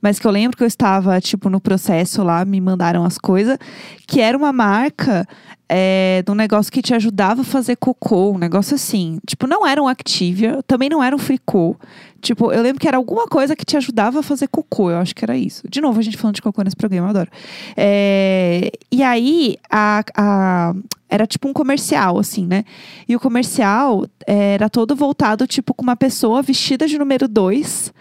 Mas 0.00 0.18
que 0.18 0.26
eu 0.26 0.30
lembro 0.30 0.56
que 0.56 0.62
eu 0.62 0.66
estava, 0.66 1.20
tipo, 1.20 1.50
no 1.50 1.60
processo 1.60 2.22
lá, 2.22 2.44
me 2.54 2.60
mandaram 2.60 3.04
as 3.04 3.18
coisas. 3.18 3.58
Que 4.06 4.20
era 4.20 4.36
uma 4.36 4.52
marca 4.52 5.26
é, 5.68 6.22
de 6.24 6.30
um 6.30 6.34
negócio 6.34 6.70
que 6.72 6.82
te 6.82 6.94
ajudava 6.94 7.40
a 7.40 7.44
fazer 7.44 7.76
cocô, 7.76 8.32
um 8.32 8.38
negócio 8.38 8.74
assim. 8.74 9.18
Tipo, 9.26 9.46
não 9.46 9.66
era 9.66 9.82
um 9.82 9.88
Activia, 9.88 10.62
também 10.66 10.88
não 10.88 11.02
era 11.02 11.14
um 11.14 11.18
Fricô. 11.18 11.76
Tipo, 12.20 12.52
eu 12.52 12.62
lembro 12.62 12.80
que 12.80 12.88
era 12.88 12.96
alguma 12.96 13.26
coisa 13.26 13.54
que 13.54 13.64
te 13.66 13.76
ajudava 13.76 14.20
a 14.20 14.22
fazer 14.22 14.48
cocô, 14.48 14.90
eu 14.90 14.96
acho 14.98 15.14
que 15.14 15.22
era 15.24 15.36
isso. 15.36 15.62
De 15.68 15.80
novo, 15.80 15.98
a 15.98 16.02
gente 16.02 16.16
falando 16.16 16.36
de 16.36 16.42
cocô 16.42 16.62
nesse 16.62 16.76
programa, 16.76 17.06
eu 17.06 17.10
adoro. 17.10 17.30
É, 17.76 18.70
e 18.90 19.02
aí, 19.02 19.56
a, 19.70 20.02
a- 20.16 20.74
era 21.08 21.26
tipo 21.26 21.46
um 21.48 21.52
comercial, 21.52 22.18
assim, 22.18 22.46
né? 22.46 22.64
E 23.06 23.14
o 23.14 23.20
comercial 23.20 24.06
era 24.26 24.70
todo 24.70 24.96
voltado, 24.96 25.46
tipo, 25.46 25.74
com 25.74 25.82
uma 25.82 25.94
pessoa 25.96 26.40
vestida 26.42 26.88
de 26.88 26.98
número 26.98 27.28
dois 27.28 27.92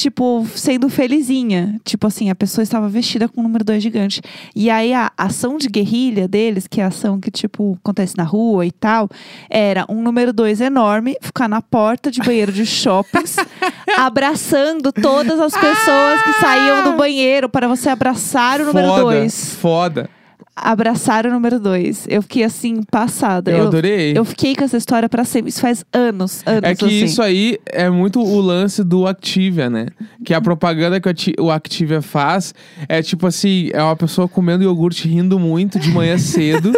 tipo, 0.00 0.46
sendo 0.54 0.88
felizinha. 0.88 1.78
Tipo 1.84 2.06
assim, 2.06 2.30
a 2.30 2.34
pessoa 2.34 2.62
estava 2.62 2.88
vestida 2.88 3.28
com 3.28 3.40
o 3.40 3.44
número 3.44 3.64
2 3.64 3.82
gigante. 3.82 4.22
E 4.56 4.70
aí 4.70 4.94
a 4.94 5.12
ação 5.16 5.58
de 5.58 5.68
guerrilha 5.68 6.26
deles, 6.26 6.66
que 6.66 6.80
é 6.80 6.84
a 6.84 6.88
ação 6.88 7.20
que, 7.20 7.30
tipo, 7.30 7.78
acontece 7.82 8.16
na 8.16 8.24
rua 8.24 8.64
e 8.64 8.72
tal, 8.72 9.08
era 9.48 9.84
um 9.88 10.02
número 10.02 10.32
2 10.32 10.60
enorme, 10.62 11.16
ficar 11.20 11.48
na 11.48 11.60
porta 11.60 12.10
de 12.10 12.20
banheiro 12.20 12.52
de 12.52 12.64
shoppings, 12.64 13.36
abraçando 13.98 14.90
todas 14.90 15.38
as 15.38 15.52
pessoas 15.52 16.22
que 16.22 16.32
saíam 16.40 16.84
do 16.84 16.96
banheiro 16.96 17.48
para 17.48 17.68
você 17.68 17.90
abraçar 17.90 18.60
o 18.60 18.66
número 18.66 18.88
foda, 18.88 19.02
2. 19.02 19.54
foda. 19.56 20.19
Abraçar 20.54 21.24
o 21.26 21.30
número 21.30 21.58
2. 21.58 22.06
Eu 22.08 22.20
fiquei 22.22 22.44
assim, 22.44 22.82
passada. 22.90 23.50
Eu, 23.50 23.68
adorei. 23.68 24.12
Eu 24.16 24.24
fiquei 24.24 24.54
com 24.54 24.62
essa 24.64 24.76
história 24.76 25.08
para 25.08 25.24
sempre. 25.24 25.48
Isso 25.48 25.60
faz 25.60 25.84
anos, 25.92 26.42
anos 26.44 26.62
É 26.64 26.74
que 26.74 26.84
assim. 26.84 27.04
isso 27.04 27.22
aí 27.22 27.56
é 27.66 27.88
muito 27.88 28.20
o 28.20 28.40
lance 28.40 28.84
do 28.84 29.06
Activia, 29.06 29.70
né? 29.70 29.86
Que 30.24 30.34
a 30.34 30.40
propaganda 30.40 31.00
que 31.00 31.08
o 31.08 31.10
Acti- 31.10 31.34
o 31.40 31.50
Activia 31.50 32.02
faz 32.02 32.52
é 32.88 33.00
tipo 33.00 33.26
assim: 33.26 33.70
é 33.72 33.82
uma 33.82 33.96
pessoa 33.96 34.28
comendo 34.28 34.62
iogurte 34.62 35.08
rindo 35.08 35.38
muito 35.38 35.78
de 35.78 35.88
manhã 35.90 36.18
cedo 36.18 36.72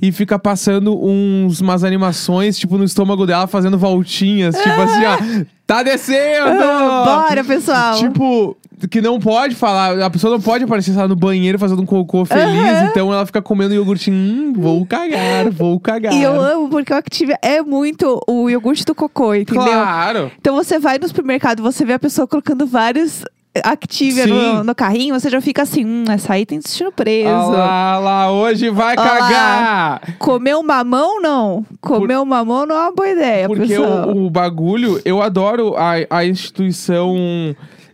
e 0.00 0.10
fica 0.12 0.38
passando 0.38 0.96
uns, 0.98 1.60
umas 1.60 1.84
animações, 1.84 2.56
tipo, 2.58 2.78
no 2.78 2.84
estômago 2.84 3.26
dela 3.26 3.46
fazendo 3.46 3.76
voltinhas, 3.76 4.56
tipo 4.56 4.80
assim, 4.80 5.04
ó, 5.04 5.44
tá 5.66 5.82
descendo! 5.82 6.62
Ah, 6.62 7.24
Bora, 7.28 7.44
pessoal! 7.44 7.98
Tipo, 7.98 8.56
que 8.90 9.00
não 9.00 9.18
pode 9.18 9.54
falar, 9.54 10.00
a 10.02 10.10
pessoa 10.10 10.32
não 10.32 10.40
pode 10.40 10.64
aparecer 10.64 10.94
lá, 10.94 11.08
no 11.08 11.16
banheiro 11.16 11.58
fazendo 11.58 11.82
um 11.82 11.86
cocô 11.86 12.24
feliz, 12.24 12.44
Aham. 12.44 12.88
então 12.90 13.12
ela 13.12 13.24
fica 13.24 13.40
comendo 13.40 13.74
iogurte, 13.74 14.10
hum, 14.10 14.52
vou 14.54 14.84
cagar, 14.84 15.50
vou 15.50 15.80
cagar. 15.80 16.12
E 16.12 16.22
eu 16.22 16.40
amo, 16.40 16.68
porque 16.68 16.92
o 16.92 16.96
Activia 16.96 17.38
é 17.40 17.62
muito 17.62 18.20
o 18.28 18.50
iogurte 18.50 18.84
do 18.84 18.94
cocô, 18.94 19.34
entendeu? 19.34 19.64
Claro! 19.64 20.30
Então 20.38 20.54
você 20.54 20.78
vai 20.78 20.98
no 20.98 21.08
supermercado, 21.08 21.62
você 21.62 21.84
vê 21.84 21.94
a 21.94 21.98
pessoa 21.98 22.26
colocando 22.26 22.66
vários 22.66 23.24
Activia 23.64 24.26
no, 24.26 24.64
no 24.64 24.74
carrinho, 24.74 25.18
você 25.18 25.30
já 25.30 25.40
fica 25.40 25.62
assim, 25.62 25.84
hum, 25.84 26.04
essa 26.08 26.34
aí 26.34 26.44
tem 26.44 26.58
intestino 26.58 26.92
preso. 26.92 27.28
Ah 27.28 27.98
lá, 28.02 28.30
hoje 28.32 28.68
vai 28.70 28.96
Olha 28.96 29.02
lá. 29.02 29.18
cagar! 29.20 30.16
Comer 30.18 30.56
um 30.56 30.62
mamão, 30.62 31.20
não. 31.20 31.64
Comer 31.80 32.18
um 32.18 32.24
mamão 32.24 32.66
não 32.66 32.76
é 32.76 32.80
uma 32.82 32.92
boa 32.92 33.08
ideia, 33.08 33.46
Porque 33.46 33.66
pessoal. 33.66 34.08
o, 34.10 34.26
o 34.26 34.30
bagulho, 34.30 35.00
eu 35.04 35.22
adoro 35.22 35.74
a, 35.76 35.94
a 36.10 36.26
instituição, 36.26 37.16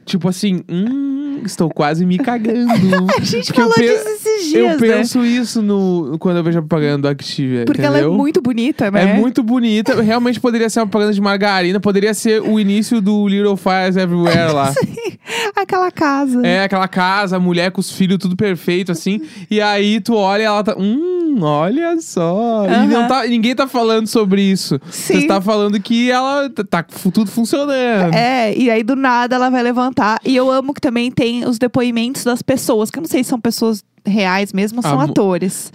tipo 0.04 0.28
assim, 0.28 0.62
hum, 0.70 1.40
estou 1.44 1.70
quase 1.70 2.04
me 2.04 2.18
cagando. 2.18 2.72
A 3.16 3.20
gente 3.20 3.46
Porque 3.46 3.60
falou 3.60 3.74
disso 3.74 4.08
esses 4.08 4.50
dias, 4.50 4.54
Eu 4.54 4.68
né? 4.68 4.76
penso 4.78 5.24
isso 5.24 5.62
no, 5.62 6.16
quando 6.18 6.38
eu 6.38 6.44
vejo 6.44 6.58
a 6.58 6.62
propaganda 6.62 7.02
do 7.02 7.08
Activia, 7.08 7.64
Porque 7.64 7.80
entendeu? 7.82 8.04
ela 8.04 8.14
é 8.14 8.16
muito 8.16 8.40
bonita, 8.40 8.90
né? 8.90 9.02
É 9.02 9.14
muito 9.14 9.42
bonita. 9.42 10.00
Realmente 10.00 10.40
poderia 10.40 10.68
ser 10.68 10.80
uma 10.80 10.86
propaganda 10.86 11.14
de 11.14 11.20
margarina. 11.20 11.80
Poderia 11.80 12.14
ser 12.14 12.42
o 12.42 12.58
início 12.58 13.00
do 13.00 13.26
Little 13.28 13.56
Fires 13.56 13.96
Everywhere 13.96 14.52
lá. 14.52 14.72
Aquela 15.56 15.90
casa. 15.90 16.44
É, 16.46 16.64
aquela 16.64 16.88
casa, 16.88 17.36
a 17.36 17.40
mulher 17.40 17.70
com 17.70 17.80
os 17.80 17.90
filhos, 17.92 18.18
tudo 18.18 18.36
perfeito, 18.36 18.90
assim. 18.92 19.20
E 19.50 19.60
aí 19.60 20.00
tu 20.00 20.14
olha 20.14 20.42
e 20.42 20.44
ela 20.44 20.62
tá. 20.62 20.74
Hum, 20.76 21.21
olha 21.40 22.00
só. 22.00 22.64
E 22.66 22.86
não 22.86 23.06
tá, 23.08 23.26
ninguém 23.26 23.54
tá 23.54 23.66
falando 23.66 24.06
sobre 24.06 24.42
isso. 24.42 24.80
Sim. 24.90 25.20
Você 25.20 25.26
tá 25.26 25.40
falando 25.40 25.80
que 25.80 26.10
ela 26.10 26.50
tá, 26.50 26.64
tá 26.64 26.82
tudo 27.12 27.30
funcionando. 27.30 28.14
É, 28.14 28.54
e 28.56 28.70
aí 28.70 28.82
do 28.82 28.96
nada 28.96 29.36
ela 29.36 29.50
vai 29.50 29.62
levantar. 29.62 30.18
E 30.24 30.34
eu 30.36 30.50
amo 30.50 30.74
que 30.74 30.80
também 30.80 31.10
tem 31.10 31.44
os 31.46 31.58
depoimentos 31.58 32.24
das 32.24 32.42
pessoas, 32.42 32.90
que 32.90 32.98
eu 32.98 33.02
não 33.02 33.08
sei 33.08 33.22
se 33.22 33.30
são 33.30 33.40
pessoas 33.40 33.84
reais 34.04 34.52
mesmo 34.52 34.78
ou 34.78 34.82
são 34.82 35.00
Ah, 35.00 35.04
atores. 35.04 35.72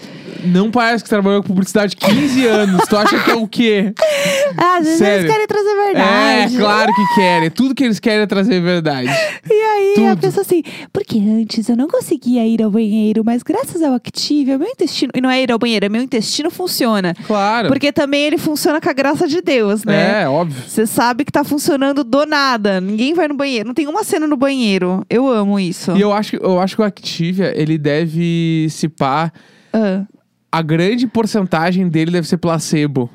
Não 0.48 0.72
parece 0.72 1.04
que 1.04 1.10
trabalhou 1.10 1.42
com 1.42 1.50
publicidade 1.50 1.96
15 1.96 2.46
anos. 2.48 2.82
Tu 2.88 2.98
acha 2.98 3.20
que 3.24 3.32
é 3.32 3.36
o 3.36 3.48
quê? 3.48 3.94
Ah, 4.60 4.78
às 4.78 4.86
vezes 4.86 4.98
Sério? 5.00 5.20
eles 5.22 5.32
querem 5.32 5.48
trazer 5.48 5.70
É, 5.70 5.86
verdade. 5.94 6.58
claro 6.58 6.92
que 6.94 7.16
querem. 7.16 7.52
Tudo 7.52 7.76
que 7.76 7.84
eles 7.84 8.00
querem 8.00 8.22
é 8.22 8.26
trazer 8.26 8.60
verdade. 8.62 9.10
E 9.50 9.54
aí 9.54 10.08
a 10.08 10.12
Tudo. 10.12 10.22
pessoa 10.22 10.42
assim, 10.42 10.64
porque 10.92 11.20
antes 11.20 11.68
eu 11.70 11.76
não 11.76 11.88
conseguia 11.88 12.46
ir 12.48 12.64
ao 12.64 12.72
banheiro, 12.72 13.24
mas 13.26 13.44
graças 13.44 13.82
ao 13.84 13.94
Activia, 13.94 14.58
meu 14.58 14.68
intestino. 14.68 15.12
E 15.16 15.22
não 15.22 15.30
é 15.30 15.44
ir 15.44 15.52
ao 15.52 15.60
banheiro, 15.60 15.86
é 15.86 15.90
meu 15.90 16.02
intestino 16.02 16.50
funciona. 16.50 17.14
Claro. 17.28 17.68
Porque 17.68 17.92
também 17.92 18.24
ele 18.24 18.38
funciona 18.38 18.80
com 18.82 18.90
a 18.90 18.94
graça 18.94 19.28
de 19.28 19.42
Deus, 19.42 19.84
né? 19.84 20.24
É, 20.24 20.28
óbvio. 20.30 20.64
Você 20.68 20.88
sabe 20.88 21.24
que 21.26 21.32
tá 21.32 21.44
funcionando 21.44 22.04
do 22.04 22.26
nada. 22.26 22.80
Ninguém 22.82 23.14
vai 23.14 23.28
no 23.28 23.36
banheiro. 23.36 23.68
Não 23.68 23.76
tem 23.76 23.86
uma 23.88 24.04
cena 24.04 24.26
no 24.26 24.38
banheiro. 24.38 25.06
Eu 25.10 25.28
amo 25.28 25.60
isso. 25.60 25.96
E 25.96 26.02
eu 26.02 26.12
acho, 26.14 26.36
eu 26.38 26.60
acho 26.60 26.76
que 26.78 26.82
o 26.82 26.86
Activia, 26.86 27.54
ele 27.56 27.78
deve 27.78 28.68
se 28.72 28.88
pá. 28.88 29.32
Ah, 29.74 30.04
A 30.52 30.62
grande 30.62 31.06
porcentagem 31.08 31.88
dele 31.90 32.12
deve 32.12 32.28
ser 32.28 32.38
placebo, 32.38 33.10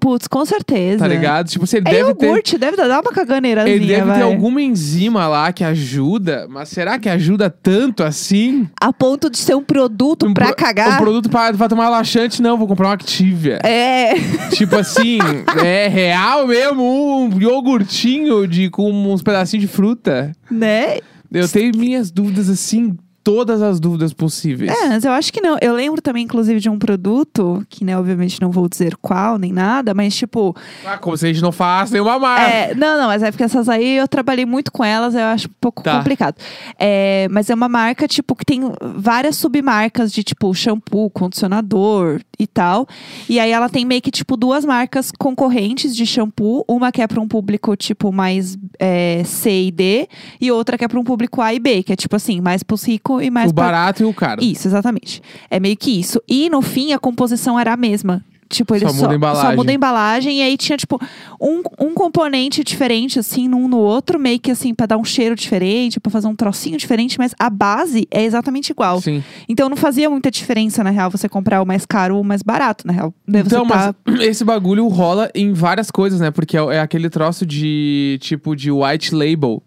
putz, 0.00 0.26
com 0.26 0.44
certeza. 0.44 0.98
tá 0.98 1.06
ligado? 1.08 1.48
Tipo, 1.48 1.66
se 1.66 1.76
ele 1.78 1.88
É 1.88 1.92
deve 1.92 2.14
ter. 2.14 2.26
iogurte, 2.26 2.58
deve 2.58 2.76
dar 2.76 3.00
uma 3.00 3.10
caganeirazinha, 3.12 3.74
Ele 3.76 3.86
deve 3.86 4.02
vai. 4.02 4.16
ter 4.18 4.22
alguma 4.22 4.60
enzima 4.60 5.26
lá 5.28 5.50
que 5.52 5.64
ajuda, 5.64 6.46
mas 6.50 6.68
será 6.68 6.98
que 6.98 7.08
ajuda 7.08 7.48
tanto 7.48 8.02
assim? 8.02 8.68
A 8.80 8.92
ponto 8.92 9.30
de 9.30 9.38
ser 9.38 9.54
um 9.54 9.62
produto 9.62 10.26
Um 10.26 10.34
pra 10.34 10.46
pro- 10.48 10.56
cagar. 10.56 10.94
Um 11.00 11.02
produto 11.02 11.30
pra, 11.30 11.52
pra 11.54 11.68
tomar 11.68 11.88
laxante, 11.88 12.42
não, 12.42 12.58
vou 12.58 12.66
comprar 12.68 12.88
um 12.88 12.92
Activia. 12.92 13.60
É. 13.64 14.14
Tipo 14.50 14.76
assim, 14.76 15.18
é 15.64 15.88
real 15.88 16.46
mesmo, 16.46 16.82
um 16.82 17.40
iogurtinho 17.40 18.46
de, 18.46 18.68
com 18.70 18.90
uns 19.12 19.22
pedacinhos 19.22 19.62
de 19.66 19.68
fruta. 19.72 20.32
né? 20.50 20.98
Eu 21.32 21.48
tenho 21.48 21.76
minhas 21.76 22.10
dúvidas, 22.12 22.48
assim, 22.48 22.96
todas 23.24 23.62
as 23.62 23.80
dúvidas 23.80 24.12
possíveis. 24.12 24.70
É, 24.70 24.88
mas 24.90 25.04
eu 25.04 25.10
acho 25.12 25.32
que 25.32 25.40
não. 25.40 25.56
Eu 25.60 25.74
lembro 25.74 26.00
também, 26.02 26.22
inclusive, 26.24 26.60
de 26.60 26.68
um 26.68 26.78
produto, 26.78 27.64
que, 27.70 27.84
né, 27.84 27.98
obviamente 27.98 28.40
não 28.40 28.50
vou 28.50 28.68
dizer 28.68 28.94
qual 29.00 29.38
nem 29.38 29.50
nada, 29.52 29.94
mas 29.94 30.14
tipo. 30.14 30.54
Ah, 30.84 30.98
como 30.98 31.16
se 31.16 31.24
a 31.24 31.28
gente 31.32 31.42
não 31.42 31.50
faz 31.50 31.90
nenhuma 31.90 32.18
marca. 32.18 32.46
É, 32.46 32.74
não, 32.74 32.98
não, 33.00 33.06
mas 33.06 33.22
é 33.22 33.30
porque 33.30 33.42
essas 33.44 33.68
aí 33.68 33.96
eu 33.96 34.06
trabalhei 34.06 34.44
muito 34.44 34.70
com 34.70 34.84
elas, 34.84 35.14
eu 35.14 35.24
acho 35.24 35.48
um 35.48 35.52
pouco 35.60 35.82
Tá. 35.82 35.96
complicado. 35.96 36.36
É, 36.78 37.26
mas 37.30 37.48
é 37.48 37.54
uma 37.54 37.68
marca, 37.68 38.06
tipo, 38.06 38.36
que 38.36 38.44
tem 38.44 38.60
várias 38.96 39.36
submarcas 39.36 40.12
de, 40.12 40.22
tipo, 40.22 40.52
shampoo, 40.54 41.08
condicionador 41.10 42.20
e 42.38 42.46
tal. 42.46 42.86
E 43.28 43.38
aí 43.38 43.50
ela 43.50 43.68
tem 43.68 43.84
meio 43.84 44.02
que, 44.02 44.10
tipo, 44.10 44.36
duas 44.36 44.64
marcas 44.64 45.10
concorrentes 45.10 45.94
de 45.94 46.06
shampoo. 46.06 46.64
Uma 46.68 46.90
que 46.92 47.02
é 47.02 47.06
para 47.06 47.20
um 47.20 47.28
público, 47.28 47.76
tipo, 47.76 48.12
mais 48.12 48.56
é, 48.78 49.22
C 49.24 49.66
e 49.66 49.70
D, 49.70 50.08
e 50.40 50.50
outra 50.50 50.76
que 50.78 50.84
é 50.84 50.88
para 50.88 50.98
um 50.98 51.04
público 51.04 51.40
A 51.40 51.52
e 51.54 51.58
B, 51.58 51.82
que 51.82 51.92
é, 51.92 51.96
tipo 51.96 52.16
assim, 52.16 52.40
mais 52.40 52.62
pros 52.62 52.84
ricos 52.84 53.22
e 53.22 53.30
mais 53.30 53.50
o 53.50 53.54
pra 53.54 53.64
barato 53.64 54.02
e 54.02 54.06
o 54.06 54.14
caro. 54.14 54.42
isso, 54.42 54.68
exatamente. 54.68 55.22
É 55.50 55.58
meio 55.58 55.76
que 55.76 55.90
isso. 55.90 56.22
E 56.28 56.48
no 56.50 56.62
fim, 56.62 56.92
a 56.92 56.98
composição 56.98 57.58
era 57.58 57.72
a 57.72 57.76
mesma. 57.76 58.24
Tipo, 58.54 58.74
ele 58.74 58.86
Só 58.86 58.92
só, 58.92 59.08
muda 59.10 59.34
só 59.34 59.54
muda 59.56 59.70
a 59.70 59.74
embalagem. 59.74 60.38
E 60.38 60.42
aí 60.42 60.56
tinha, 60.56 60.76
tipo, 60.76 61.00
um, 61.40 61.62
um 61.80 61.94
componente 61.94 62.62
diferente, 62.62 63.18
assim, 63.18 63.48
num 63.48 63.68
no 63.68 63.78
outro, 63.78 64.18
meio 64.18 64.38
que 64.38 64.50
assim, 64.50 64.74
pra 64.74 64.86
dar 64.86 64.96
um 64.96 65.04
cheiro 65.04 65.34
diferente, 65.34 65.98
pra 66.00 66.10
fazer 66.10 66.26
um 66.28 66.34
trocinho 66.34 66.76
diferente, 66.76 67.18
mas 67.18 67.34
a 67.38 67.50
base 67.50 68.06
é 68.10 68.24
exatamente 68.24 68.70
igual. 68.70 69.00
Sim. 69.00 69.22
Então 69.48 69.68
não 69.68 69.76
fazia 69.76 70.08
muita 70.08 70.30
diferença, 70.30 70.82
na 70.84 70.90
real, 70.90 71.10
você 71.10 71.28
comprar 71.28 71.60
o 71.62 71.66
mais 71.66 71.84
caro 71.84 72.16
ou 72.16 72.22
o 72.22 72.24
mais 72.24 72.42
barato, 72.42 72.86
na 72.86 72.92
real. 72.92 73.12
Daí 73.26 73.42
Então, 73.42 73.66
tá- 73.66 73.94
mas 74.06 74.20
esse 74.22 74.44
bagulho 74.44 74.86
rola 74.88 75.30
em 75.34 75.52
várias 75.52 75.90
coisas, 75.90 76.20
né? 76.20 76.30
Porque 76.30 76.56
é, 76.56 76.60
é 76.76 76.80
aquele 76.80 77.10
troço 77.10 77.44
de, 77.44 78.18
tipo, 78.20 78.54
de 78.54 78.70
white 78.70 79.14
label. 79.14 79.62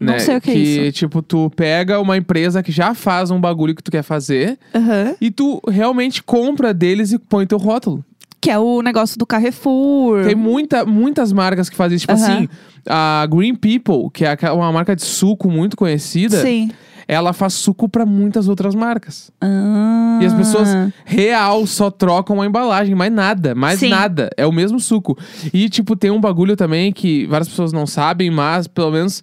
Não 0.00 0.14
né? 0.14 0.18
sei 0.18 0.36
o 0.36 0.40
que 0.40 0.50
é 0.50 0.54
isso. 0.54 0.92
tipo, 0.92 1.22
tu 1.22 1.50
pega 1.54 2.00
uma 2.00 2.16
empresa 2.16 2.62
que 2.62 2.72
já 2.72 2.94
faz 2.94 3.30
um 3.30 3.40
bagulho 3.40 3.74
que 3.74 3.82
tu 3.82 3.90
quer 3.92 4.02
fazer 4.02 4.58
Aham. 4.74 5.14
e 5.20 5.30
tu 5.30 5.60
realmente 5.68 6.22
compra 6.22 6.74
deles 6.74 7.12
e 7.12 7.18
põe 7.18 7.46
teu 7.46 7.58
rótulo. 7.58 8.04
Que 8.44 8.50
é 8.50 8.58
o 8.58 8.82
negócio 8.82 9.18
do 9.18 9.24
Carrefour. 9.24 10.24
Tem 10.24 10.34
muita, 10.34 10.84
muitas 10.84 11.32
marcas 11.32 11.70
que 11.70 11.76
fazem 11.76 11.96
isso. 11.96 12.06
Tipo 12.06 12.12
Aham. 12.12 12.34
assim, 12.34 12.48
a 12.86 13.26
Green 13.30 13.54
People, 13.54 14.10
que 14.12 14.22
é 14.24 14.52
uma 14.52 14.70
marca 14.70 14.94
de 14.94 15.02
suco 15.02 15.50
muito 15.50 15.78
conhecida, 15.78 16.42
Sim. 16.42 16.70
ela 17.08 17.32
faz 17.32 17.54
suco 17.54 17.88
pra 17.88 18.04
muitas 18.04 18.46
outras 18.46 18.74
marcas. 18.74 19.30
Ah. 19.40 20.18
E 20.20 20.26
as 20.26 20.34
pessoas 20.34 20.68
real 21.06 21.66
só 21.66 21.90
trocam 21.90 22.42
a 22.42 22.46
embalagem, 22.46 22.94
mais 22.94 23.10
nada, 23.10 23.54
mais 23.54 23.80
Sim. 23.80 23.88
nada. 23.88 24.28
É 24.36 24.46
o 24.46 24.52
mesmo 24.52 24.78
suco. 24.78 25.16
E, 25.50 25.70
tipo, 25.70 25.96
tem 25.96 26.10
um 26.10 26.20
bagulho 26.20 26.54
também 26.54 26.92
que 26.92 27.26
várias 27.26 27.48
pessoas 27.48 27.72
não 27.72 27.86
sabem, 27.86 28.30
mas 28.30 28.66
pelo 28.66 28.90
menos 28.90 29.22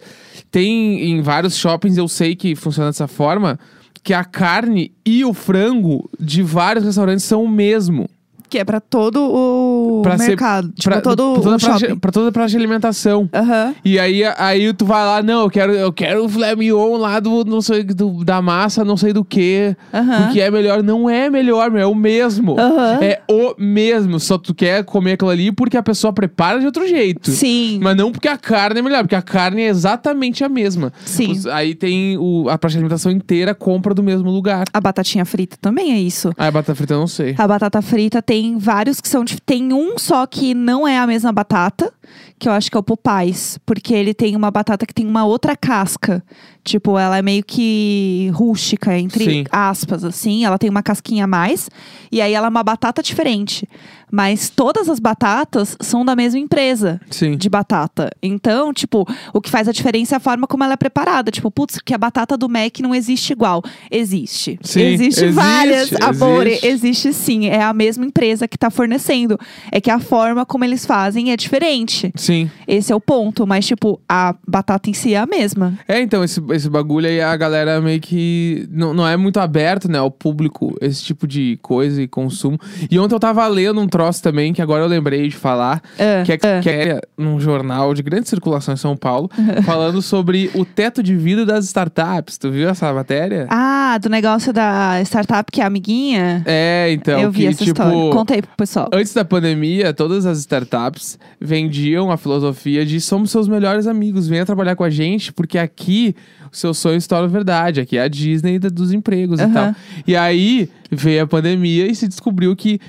tem 0.49 1.11
em 1.11 1.21
vários 1.21 1.55
shoppings, 1.55 1.95
eu 1.95 2.07
sei 2.07 2.35
que 2.35 2.55
funciona 2.55 2.89
dessa 2.89 3.07
forma, 3.07 3.59
que 4.03 4.15
a 4.15 4.23
carne 4.23 4.91
e 5.05 5.23
o 5.23 5.31
frango 5.31 6.09
de 6.19 6.41
vários 6.41 6.83
restaurantes 6.83 7.23
são 7.23 7.43
o 7.43 7.47
mesmo. 7.47 8.09
Que 8.51 8.59
é 8.59 8.65
pra 8.65 8.81
todo 8.81 9.21
o 9.21 9.70
Pra 10.01 10.17
ser- 10.17 10.27
mercado. 10.29 10.69
Tipo, 10.69 10.83
Pra, 10.89 11.01
todo 11.01 11.33
pra 11.33 11.41
toda 11.43 11.59
shopping. 11.59 11.95
pra 11.99 12.11
toda 12.11 12.31
praça 12.31 12.49
de 12.49 12.57
alimentação. 12.57 13.29
Aham. 13.33 13.73
E 13.83 13.99
aí, 13.99 14.23
aí 14.37 14.73
tu 14.73 14.85
vai 14.85 15.03
lá, 15.05 15.21
não, 15.21 15.41
eu 15.43 15.49
quero, 15.49 15.71
eu 15.73 15.91
quero 15.93 16.25
o 16.25 16.29
filé 16.29 16.55
mignon 16.55 16.97
lá 16.97 17.19
do, 17.19 17.43
não 17.45 17.61
sei, 17.61 17.83
do, 17.83 18.23
da 18.23 18.41
massa, 18.41 18.83
não 18.85 18.97
sei 18.97 19.13
do 19.13 19.23
que. 19.23 19.75
Aham. 19.93 20.29
O 20.29 20.31
que 20.33 20.41
é 20.41 20.49
melhor. 20.51 20.83
Não 20.83 21.09
é 21.09 21.29
melhor, 21.29 21.69
meu, 21.71 21.81
é 21.81 21.85
o 21.85 21.95
mesmo. 21.95 22.59
Aham. 22.59 22.99
É 23.01 23.21
o 23.29 23.53
mesmo. 23.57 24.19
Só 24.19 24.37
tu 24.37 24.53
quer 24.53 24.83
comer 24.83 25.13
aquilo 25.13 25.29
ali 25.29 25.51
porque 25.51 25.77
a 25.77 25.83
pessoa 25.83 26.11
prepara 26.13 26.59
de 26.59 26.65
outro 26.65 26.87
jeito. 26.87 27.31
Sim. 27.31 27.79
Mas 27.81 27.95
não 27.95 28.11
porque 28.11 28.27
a 28.27 28.37
carne 28.37 28.79
é 28.79 28.81
melhor, 28.83 29.03
porque 29.03 29.15
a 29.15 29.21
carne 29.21 29.61
é 29.63 29.67
exatamente 29.67 30.43
a 30.43 30.49
mesma. 30.49 30.91
Sim. 31.05 31.31
Os- 31.31 31.45
aí 31.47 31.75
tem 31.75 32.17
o, 32.17 32.47
a 32.49 32.57
praça 32.57 32.73
de 32.73 32.77
alimentação 32.79 33.11
inteira 33.11 33.53
compra 33.55 33.93
do 33.93 34.03
mesmo 34.03 34.29
lugar. 34.29 34.65
A 34.73 34.81
batatinha 34.81 35.25
frita 35.25 35.57
também 35.59 35.91
é 35.93 35.99
isso. 35.99 36.31
Ah, 36.37 36.47
a 36.47 36.51
batata 36.51 36.75
frita 36.75 36.93
eu 36.93 36.99
não 36.99 37.07
sei. 37.07 37.35
A 37.37 37.47
batata 37.47 37.81
frita 37.81 38.21
tem 38.21 38.57
vários 38.57 38.99
que 39.01 39.07
são. 39.09 39.23
dif- 39.23 39.39
Tem 39.45 39.73
um 39.73 39.90
só 39.97 40.25
que 40.25 40.53
não 40.53 40.87
é 40.87 40.97
a 40.97 41.07
mesma 41.07 41.31
batata, 41.31 41.93
que 42.39 42.47
eu 42.47 42.53
acho 42.53 42.69
que 42.69 42.77
é 42.77 42.79
o 42.79 42.83
Popeyes. 42.83 43.59
Porque 43.65 43.93
ele 43.93 44.13
tem 44.13 44.35
uma 44.35 44.51
batata 44.51 44.85
que 44.85 44.93
tem 44.93 45.05
uma 45.05 45.25
outra 45.25 45.55
casca. 45.55 46.23
Tipo, 46.63 46.97
ela 46.97 47.17
é 47.17 47.21
meio 47.21 47.43
que 47.43 48.29
rústica, 48.33 48.97
entre 48.97 49.25
Sim. 49.25 49.43
aspas, 49.51 50.03
assim. 50.03 50.45
Ela 50.45 50.59
tem 50.59 50.69
uma 50.69 50.83
casquinha 50.83 51.23
a 51.23 51.27
mais. 51.27 51.69
E 52.11 52.21
aí 52.21 52.33
ela 52.33 52.47
é 52.47 52.49
uma 52.49 52.63
batata 52.63 53.01
diferente. 53.01 53.67
Mas 54.11 54.49
todas 54.49 54.89
as 54.89 54.99
batatas 54.99 55.75
são 55.79 56.03
da 56.03 56.15
mesma 56.15 56.39
empresa 56.39 56.99
Sim. 57.09 57.35
de 57.37 57.49
batata. 57.49 58.11
Então, 58.21 58.73
tipo, 58.73 59.07
o 59.33 59.41
que 59.41 59.49
faz 59.49 59.67
a 59.67 59.71
diferença 59.71 60.15
é 60.15 60.17
a 60.17 60.19
forma 60.19 60.45
como 60.45 60.63
ela 60.63 60.73
é 60.73 60.77
preparada. 60.77 61.31
Tipo, 61.31 61.49
putz, 61.49 61.79
que 61.79 61.93
a 61.93 61.97
batata 61.97 62.37
do 62.37 62.49
Mac 62.49 62.79
não 62.81 62.93
existe 62.93 63.31
igual. 63.31 63.63
Existe. 63.89 64.59
Sim, 64.61 64.81
existe, 64.81 65.23
existe, 65.23 65.31
várias. 65.31 65.93
Amor, 66.01 66.45
existe. 66.45 66.67
existe 66.67 67.13
sim. 67.13 67.47
É 67.47 67.63
a 67.63 67.73
mesma 67.73 68.05
empresa 68.05 68.47
que 68.47 68.57
tá 68.57 68.69
fornecendo. 68.69 69.39
É 69.71 69.79
que 69.81 69.89
a 69.89 69.99
forma 69.99 70.45
como 70.45 70.63
eles 70.63 70.85
fazem 70.85 71.31
é 71.31 71.37
diferente. 71.37 72.00
Sim. 72.15 72.49
Esse 72.67 72.91
é 72.91 72.95
o 72.95 73.01
ponto. 73.01 73.45
Mas, 73.45 73.65
tipo, 73.65 73.99
a 74.07 74.35
batata 74.47 74.89
em 74.89 74.93
si 74.93 75.13
é 75.13 75.19
a 75.19 75.25
mesma. 75.25 75.77
É, 75.87 75.99
então, 76.01 76.23
esse, 76.23 76.41
esse 76.51 76.69
bagulho 76.69 77.07
aí, 77.07 77.21
a 77.21 77.35
galera 77.35 77.79
meio 77.81 77.99
que 77.99 78.67
não, 78.71 78.93
não 78.93 79.07
é 79.07 79.17
muito 79.17 79.39
aberto, 79.39 79.89
né, 79.89 79.97
ao 79.97 80.09
público, 80.09 80.75
esse 80.81 81.03
tipo 81.03 81.27
de 81.27 81.59
coisa 81.61 82.01
e 82.01 82.07
consumo. 82.07 82.57
E 82.89 82.97
ontem 82.97 83.15
eu 83.15 83.19
tava 83.19 83.45
lendo 83.47 83.79
um 83.79 83.87
troço 83.87 84.21
também, 84.21 84.53
que 84.53 84.61
agora 84.61 84.83
eu 84.83 84.87
lembrei 84.87 85.27
de 85.27 85.35
falar, 85.35 85.81
Ah, 85.99 86.23
que 86.23 86.31
é, 86.31 86.35
ah. 86.35 86.61
que 86.61 86.69
é 86.69 87.01
num 87.17 87.39
jornal 87.39 87.93
de 87.93 88.01
grande 88.01 88.29
circulação 88.29 88.73
em 88.73 88.77
São 88.77 88.95
Paulo, 88.95 89.29
falando 89.65 90.01
sobre 90.01 90.49
o 90.55 90.65
teto 90.65 91.03
de 91.03 91.15
vida 91.15 91.45
das 91.45 91.65
startups. 91.65 92.37
Tu 92.37 92.51
viu 92.51 92.69
essa 92.69 92.93
matéria? 92.93 93.47
Ah, 93.49 93.97
do 94.01 94.09
negócio 94.09 94.53
da 94.53 95.01
startup 95.03 95.51
que 95.51 95.61
é 95.61 95.65
amiguinha? 95.65 96.43
É, 96.45 96.91
então, 96.91 97.19
eu 97.19 97.31
vi 97.31 97.41
que 97.41 97.47
essa 97.47 97.65
tipo... 97.65 97.81
história. 97.81 98.11
Conta 98.11 98.33
aí 98.35 98.41
pro 98.41 98.51
pessoal. 98.55 98.89
Antes 98.93 99.13
da 99.13 99.25
pandemia, 99.25 99.93
todas 99.93 100.25
as 100.25 100.39
startups 100.39 101.17
vendiam 101.39 101.90
a 101.97 102.17
filosofia 102.17 102.85
de 102.85 102.99
somos 103.01 103.31
seus 103.31 103.47
melhores 103.47 103.87
amigos, 103.87 104.27
venha 104.27 104.45
trabalhar 104.45 104.75
com 104.75 104.83
a 104.83 104.89
gente, 104.89 105.31
porque 105.33 105.57
aqui 105.57 106.15
o 106.51 106.55
seu 106.55 106.73
sonho 106.73 106.99
se 106.99 107.07
torna 107.07 107.27
verdade. 107.27 107.81
Aqui 107.81 107.97
é 107.97 108.03
a 108.03 108.07
Disney 108.07 108.59
dos 108.59 108.91
empregos 108.93 109.39
e 109.39 109.43
Aham. 109.43 109.53
tal. 109.53 109.75
E 110.05 110.15
aí 110.15 110.69
veio 110.91 111.23
a 111.23 111.27
pandemia 111.27 111.87
e 111.87 111.95
se 111.95 112.07
descobriu 112.07 112.55
que 112.55 112.79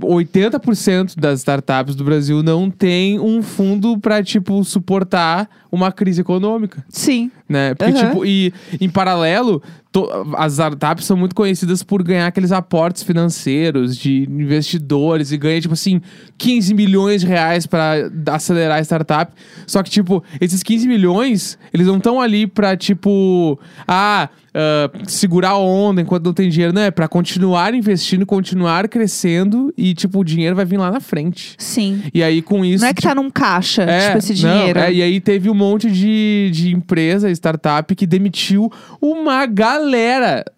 80% 0.00 1.18
das 1.18 1.40
startups 1.40 1.94
do 1.94 2.04
Brasil 2.04 2.42
não 2.42 2.70
tem 2.70 3.18
um 3.20 3.42
fundo 3.42 3.98
pra, 3.98 4.22
tipo, 4.22 4.62
suportar 4.64 5.48
uma 5.70 5.92
crise 5.92 6.20
econômica, 6.20 6.84
Sim. 6.88 7.30
né? 7.48 7.74
Porque, 7.74 7.92
Aham. 7.92 8.08
tipo, 8.08 8.24
e 8.24 8.52
em 8.80 8.88
paralelo, 8.88 9.62
as 10.36 10.52
startups 10.52 11.04
são 11.04 11.16
muito 11.16 11.34
conhecidas 11.34 11.82
por 11.82 12.02
ganhar 12.02 12.28
aqueles 12.28 12.52
aportes 12.52 13.02
financeiros 13.02 13.96
de 13.96 14.22
investidores 14.30 15.32
e 15.32 15.36
ganha, 15.36 15.60
tipo 15.60 15.74
assim, 15.74 16.00
15 16.38 16.74
milhões 16.74 17.22
de 17.22 17.26
reais 17.26 17.66
pra 17.66 17.94
acelerar 18.26 18.78
a 18.78 18.82
startup. 18.82 19.32
Só 19.66 19.82
que, 19.82 19.90
tipo, 19.90 20.22
esses 20.40 20.62
15 20.62 20.86
milhões, 20.86 21.58
eles 21.74 21.88
não 21.88 21.96
estão 21.96 22.20
ali 22.20 22.46
pra, 22.46 22.76
tipo, 22.76 23.58
ah, 23.86 24.28
ah, 24.52 24.90
segurar 25.06 25.50
a 25.50 25.58
onda 25.58 26.00
enquanto 26.00 26.24
não 26.24 26.32
tem 26.32 26.48
dinheiro. 26.48 26.72
Não, 26.72 26.82
é 26.82 26.90
pra 26.90 27.08
continuar 27.08 27.74
investindo, 27.74 28.24
continuar 28.24 28.88
crescendo 28.88 29.72
e, 29.76 29.94
tipo, 29.94 30.20
o 30.20 30.24
dinheiro 30.24 30.54
vai 30.54 30.64
vir 30.64 30.76
lá 30.76 30.90
na 30.90 31.00
frente. 31.00 31.54
Sim. 31.58 32.02
E 32.12 32.22
aí, 32.22 32.42
com 32.42 32.64
isso. 32.64 32.82
Não 32.82 32.90
é 32.90 32.94
que 32.94 33.02
tá 33.02 33.14
num 33.14 33.30
caixa, 33.30 33.86
tipo, 33.86 34.18
esse 34.18 34.42
não, 34.42 34.58
dinheiro. 34.58 34.78
é, 34.78 34.92
e 34.92 35.02
aí 35.02 35.20
teve 35.20 35.50
um 35.50 35.54
monte 35.54 35.90
de, 35.90 36.50
de 36.52 36.74
empresa, 36.74 37.30
startup, 37.30 37.94
que 37.94 38.06
demitiu 38.06 38.70
uma 39.00 39.46
galera 39.46 39.79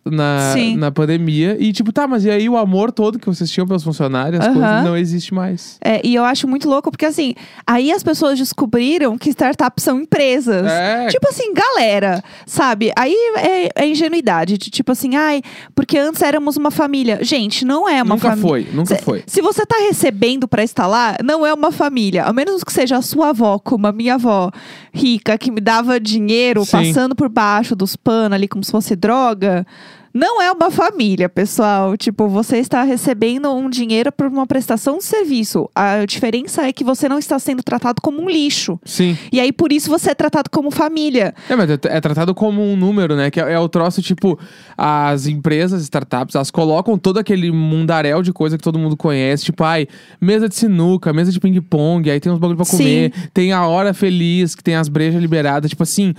na, 0.05 0.52
Sim. 0.52 0.76
na 0.76 0.91
pandemia. 0.91 1.57
E 1.61 1.73
tipo, 1.73 1.93
tá, 1.93 2.07
mas 2.07 2.25
e 2.25 2.31
aí 2.31 2.49
o 2.49 2.57
amor 2.57 2.91
todo 2.93 3.19
que 3.19 3.26
vocês 3.26 3.50
tinham 3.50 3.67
pelos 3.67 3.83
funcionários, 3.83 4.41
as 4.41 4.47
Aham. 4.49 4.55
coisas 4.61 4.85
não 4.85 4.97
existe 4.97 5.33
mais. 5.35 5.79
É, 5.85 6.00
e 6.05 6.14
eu 6.14 6.25
acho 6.25 6.47
muito 6.49 6.69
louco, 6.69 6.91
porque 6.91 7.07
assim, 7.07 7.35
aí 7.67 7.93
as 7.93 8.02
pessoas 8.02 8.38
descobriram 8.38 9.17
que 9.19 9.29
startups 9.31 9.85
são 9.85 10.00
empresas. 10.00 10.67
É. 10.67 11.07
Tipo 11.09 11.29
assim, 11.29 11.52
galera, 11.55 12.23
sabe? 12.47 12.93
Aí 12.97 13.14
é, 13.37 13.69
é 13.85 13.87
ingenuidade. 13.87 14.59
de 14.59 14.71
tipo 14.71 14.93
assim, 14.93 15.17
ai, 15.17 15.43
porque 15.75 15.99
antes 15.99 16.23
éramos 16.23 16.57
uma 16.57 16.71
família. 16.71 17.19
Gente, 17.23 17.64
não 17.64 17.88
é 17.88 18.02
uma 18.02 18.14
nunca 18.14 18.31
família. 18.31 18.49
foi, 18.49 18.69
nunca 18.73 18.97
Se- 18.97 19.02
foi. 19.02 19.23
Se 19.26 19.41
você 19.41 19.64
tá 19.67 19.76
recebendo 19.88 20.47
pra 20.49 20.62
instalar, 20.62 21.17
não 21.25 21.47
é 21.47 21.52
uma 21.55 21.71
família. 21.73 22.25
A 22.25 22.33
menos 22.33 22.62
que 22.64 22.73
seja 22.73 22.97
a 22.97 23.02
sua 23.02 23.31
avó, 23.31 23.59
como 23.59 23.87
a 23.87 23.93
minha 23.93 24.14
avó 24.14 24.50
rica, 24.93 25.37
que 25.38 25.50
me 25.50 25.61
dava 25.61 25.99
dinheiro 26.00 26.64
Sim. 26.64 26.71
passando 26.73 27.14
por 27.14 27.29
baixo 27.29 27.75
dos 27.75 27.97
panos 27.97 28.33
ali 28.35 28.47
como 28.49 28.62
se 28.64 28.71
fosse 28.71 28.95
droga. 29.12 29.66
Não 30.14 30.42
é 30.42 30.52
uma 30.52 30.71
família, 30.71 31.26
pessoal. 31.26 31.97
Tipo, 31.97 32.28
você 32.28 32.59
está 32.59 32.83
recebendo 32.83 33.50
um 33.50 33.71
dinheiro 33.71 34.12
por 34.12 34.26
uma 34.26 34.47
prestação 34.47 34.99
de 34.99 35.04
serviço. 35.04 35.71
A 35.75 36.04
diferença 36.04 36.66
é 36.66 36.73
que 36.73 36.85
você 36.85 37.09
não 37.09 37.19
está 37.19 37.38
sendo 37.38 37.62
tratado 37.62 38.02
como 38.02 38.21
um 38.21 38.28
lixo. 38.28 38.78
Sim. 38.85 39.16
E 39.33 39.40
aí, 39.40 39.50
por 39.50 39.73
isso, 39.73 39.88
você 39.88 40.11
é 40.11 40.14
tratado 40.14 40.50
como 40.50 40.71
família. 40.71 41.35
É, 41.49 41.57
mas 41.57 41.71
é, 41.71 41.78
é 41.85 41.99
tratado 41.99 42.35
como 42.35 42.62
um 42.62 42.76
número, 42.76 43.16
né? 43.16 43.31
Que 43.31 43.40
é, 43.40 43.54
é 43.54 43.59
o 43.59 43.71
troço, 43.71 44.02
tipo, 44.02 44.38
as 44.76 45.26
empresas, 45.26 45.83
startups, 45.83 46.35
elas 46.35 46.50
colocam 46.50 46.99
todo 46.99 47.19
aquele 47.19 47.50
mundaréu 47.50 48.21
de 48.21 48.35
coisa 48.35 48.59
que 48.59 48.64
todo 48.64 48.78
mundo 48.78 48.99
conhece. 48.99 49.47
Tipo, 49.47 49.64
ai, 49.64 49.88
mesa 50.21 50.47
de 50.47 50.54
sinuca, 50.54 51.11
mesa 51.14 51.33
de 51.33 51.40
ping-pong, 51.40 52.11
aí 52.11 52.21
tem 52.21 52.31
uns 52.31 52.38
bagulho 52.38 52.59
pra 52.59 52.66
comer, 52.66 53.14
tem 53.33 53.54
a 53.54 53.66
hora 53.66 53.95
feliz, 53.95 54.54
que 54.54 54.62
tem 54.62 54.76
as 54.76 54.90
brejas 54.90 55.23
liberadas. 55.23 55.71
Tipo 55.71 55.85
assim, 55.85 56.12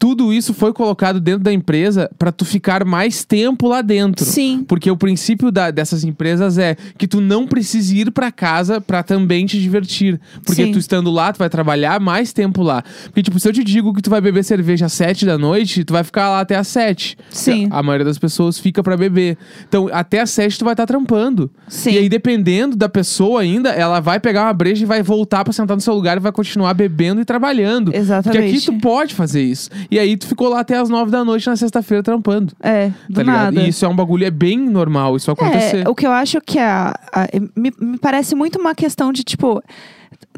tudo 0.00 0.32
isso 0.32 0.54
foi 0.54 0.72
colocado 0.72 1.20
dentro 1.20 1.40
da 1.44 1.52
empresa 1.52 2.10
pra 2.18 2.32
tu 2.32 2.42
ficar 2.46 2.86
mais 2.86 3.22
tempo 3.22 3.68
lá 3.68 3.82
dentro. 3.82 4.24
Sim. 4.24 4.64
Porque 4.66 4.90
o 4.90 4.96
princípio 4.96 5.52
da- 5.52 5.70
dessas 5.70 6.02
empresas 6.04 6.56
é 6.56 6.74
que 6.96 7.06
tu 7.06 7.20
não 7.20 7.46
precise 7.46 7.98
ir 7.98 8.10
pra 8.10 8.32
casa 8.32 8.80
pra 8.80 9.02
também 9.02 9.44
te 9.44 9.60
divertir. 9.60 10.18
Porque 10.44 10.64
Sim. 10.64 10.72
tu 10.72 10.78
estando 10.78 11.10
lá, 11.10 11.30
tu 11.34 11.36
vai 11.38 11.50
trabalhar 11.50 12.00
mais 12.00 12.32
tempo 12.32 12.62
lá. 12.62 12.82
Porque, 13.04 13.22
tipo, 13.22 13.38
se 13.38 13.46
eu 13.46 13.52
te 13.52 13.62
digo 13.62 13.92
que 13.92 14.00
tu 14.00 14.08
vai 14.08 14.22
beber 14.22 14.42
cerveja 14.42 14.86
às 14.86 14.92
sete 14.94 15.26
da 15.26 15.36
noite, 15.36 15.84
tu 15.84 15.92
vai 15.92 16.02
ficar 16.02 16.30
lá 16.30 16.40
até 16.40 16.56
às 16.56 16.66
sete. 16.68 17.18
Sim. 17.28 17.68
A 17.70 17.82
maioria 17.82 18.06
das 18.06 18.16
pessoas 18.18 18.58
fica 18.58 18.82
pra 18.82 18.96
beber. 18.96 19.36
Então, 19.68 19.90
até 19.92 20.20
às 20.20 20.30
sete 20.30 20.58
tu 20.58 20.64
vai 20.64 20.72
estar 20.72 20.86
trampando. 20.86 21.50
Sim. 21.68 21.90
E 21.92 21.98
aí, 21.98 22.08
dependendo 22.08 22.74
da 22.74 22.88
pessoa 22.88 23.42
ainda, 23.42 23.68
ela 23.68 24.00
vai 24.00 24.18
pegar 24.18 24.44
uma 24.44 24.54
breja 24.54 24.82
e 24.82 24.86
vai 24.86 25.02
voltar 25.02 25.44
pra 25.44 25.52
sentar 25.52 25.76
no 25.76 25.80
seu 25.82 25.92
lugar 25.94 26.16
e 26.16 26.20
vai 26.20 26.32
continuar 26.32 26.72
bebendo 26.72 27.20
e 27.20 27.24
trabalhando. 27.26 27.94
Exatamente. 27.94 28.40
Porque 28.42 28.56
aqui 28.56 28.64
tu 28.64 28.80
pode 28.80 29.14
fazer 29.14 29.42
isso. 29.42 29.68
E 29.90 29.98
aí 29.98 30.16
tu 30.16 30.26
ficou 30.28 30.48
lá 30.48 30.60
até 30.60 30.76
as 30.76 30.88
nove 30.88 31.10
da 31.10 31.24
noite 31.24 31.46
na 31.48 31.56
sexta-feira 31.56 32.02
trampando. 32.02 32.52
É, 32.62 32.90
do 33.08 33.14
Tá 33.14 33.22
ligado? 33.22 33.26
nada. 33.54 33.60
E 33.62 33.68
isso 33.70 33.84
é 33.84 33.88
um 33.88 33.96
bagulho, 33.96 34.24
é 34.24 34.30
bem 34.30 34.58
normal 34.58 35.16
isso 35.16 35.30
acontecer. 35.30 35.84
É, 35.84 35.88
o 35.88 35.94
que 35.94 36.06
eu 36.06 36.12
acho 36.12 36.40
que 36.40 36.58
a, 36.58 36.94
a- 37.12 37.26
me, 37.56 37.72
me 37.80 37.98
parece 37.98 38.34
muito 38.34 38.58
uma 38.58 38.74
questão 38.74 39.12
de, 39.12 39.24
tipo. 39.24 39.62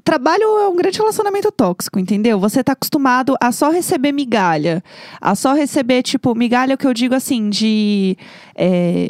Trabalho 0.05 0.43
é 0.59 0.69
um 0.69 0.75
grande 0.75 0.99
relacionamento 0.99 1.51
tóxico, 1.53 1.99
entendeu? 1.99 2.39
Você 2.41 2.63
tá 2.63 2.73
acostumado 2.73 3.37
a 3.41 3.53
só 3.53 3.71
receber 3.71 4.11
migalha. 4.11 4.83
A 5.21 5.35
só 5.35 5.55
receber, 5.55 6.03
tipo, 6.03 6.35
migalha, 6.35 6.75
o 6.75 6.79
que 6.79 6.87
eu 6.87 6.93
digo 6.95 7.15
assim, 7.15 7.49
de. 7.49 8.17
é, 8.57 9.09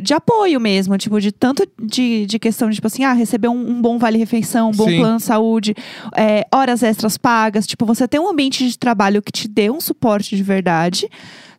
de 0.00 0.14
apoio 0.14 0.60
mesmo, 0.60 0.98
tipo, 0.98 1.20
de 1.20 1.30
tanto 1.30 1.66
de, 1.80 2.26
de 2.26 2.38
questão 2.38 2.68
de, 2.68 2.76
tipo 2.76 2.86
assim, 2.86 3.04
ah, 3.04 3.12
receber 3.12 3.48
um, 3.48 3.70
um 3.70 3.80
bom 3.80 3.98
vale-refeição, 3.98 4.70
um 4.70 4.74
bom 4.74 4.88
Sim. 4.88 4.98
plano 4.98 5.16
de 5.18 5.22
saúde, 5.22 5.74
é, 6.16 6.46
horas 6.52 6.82
extras 6.82 7.16
pagas. 7.16 7.66
Tipo, 7.66 7.86
você 7.86 8.08
tem 8.08 8.20
um 8.20 8.28
ambiente 8.28 8.68
de 8.68 8.78
trabalho 8.78 9.22
que 9.22 9.32
te 9.32 9.48
dê 9.48 9.70
um 9.70 9.80
suporte 9.80 10.36
de 10.36 10.42
verdade. 10.42 11.08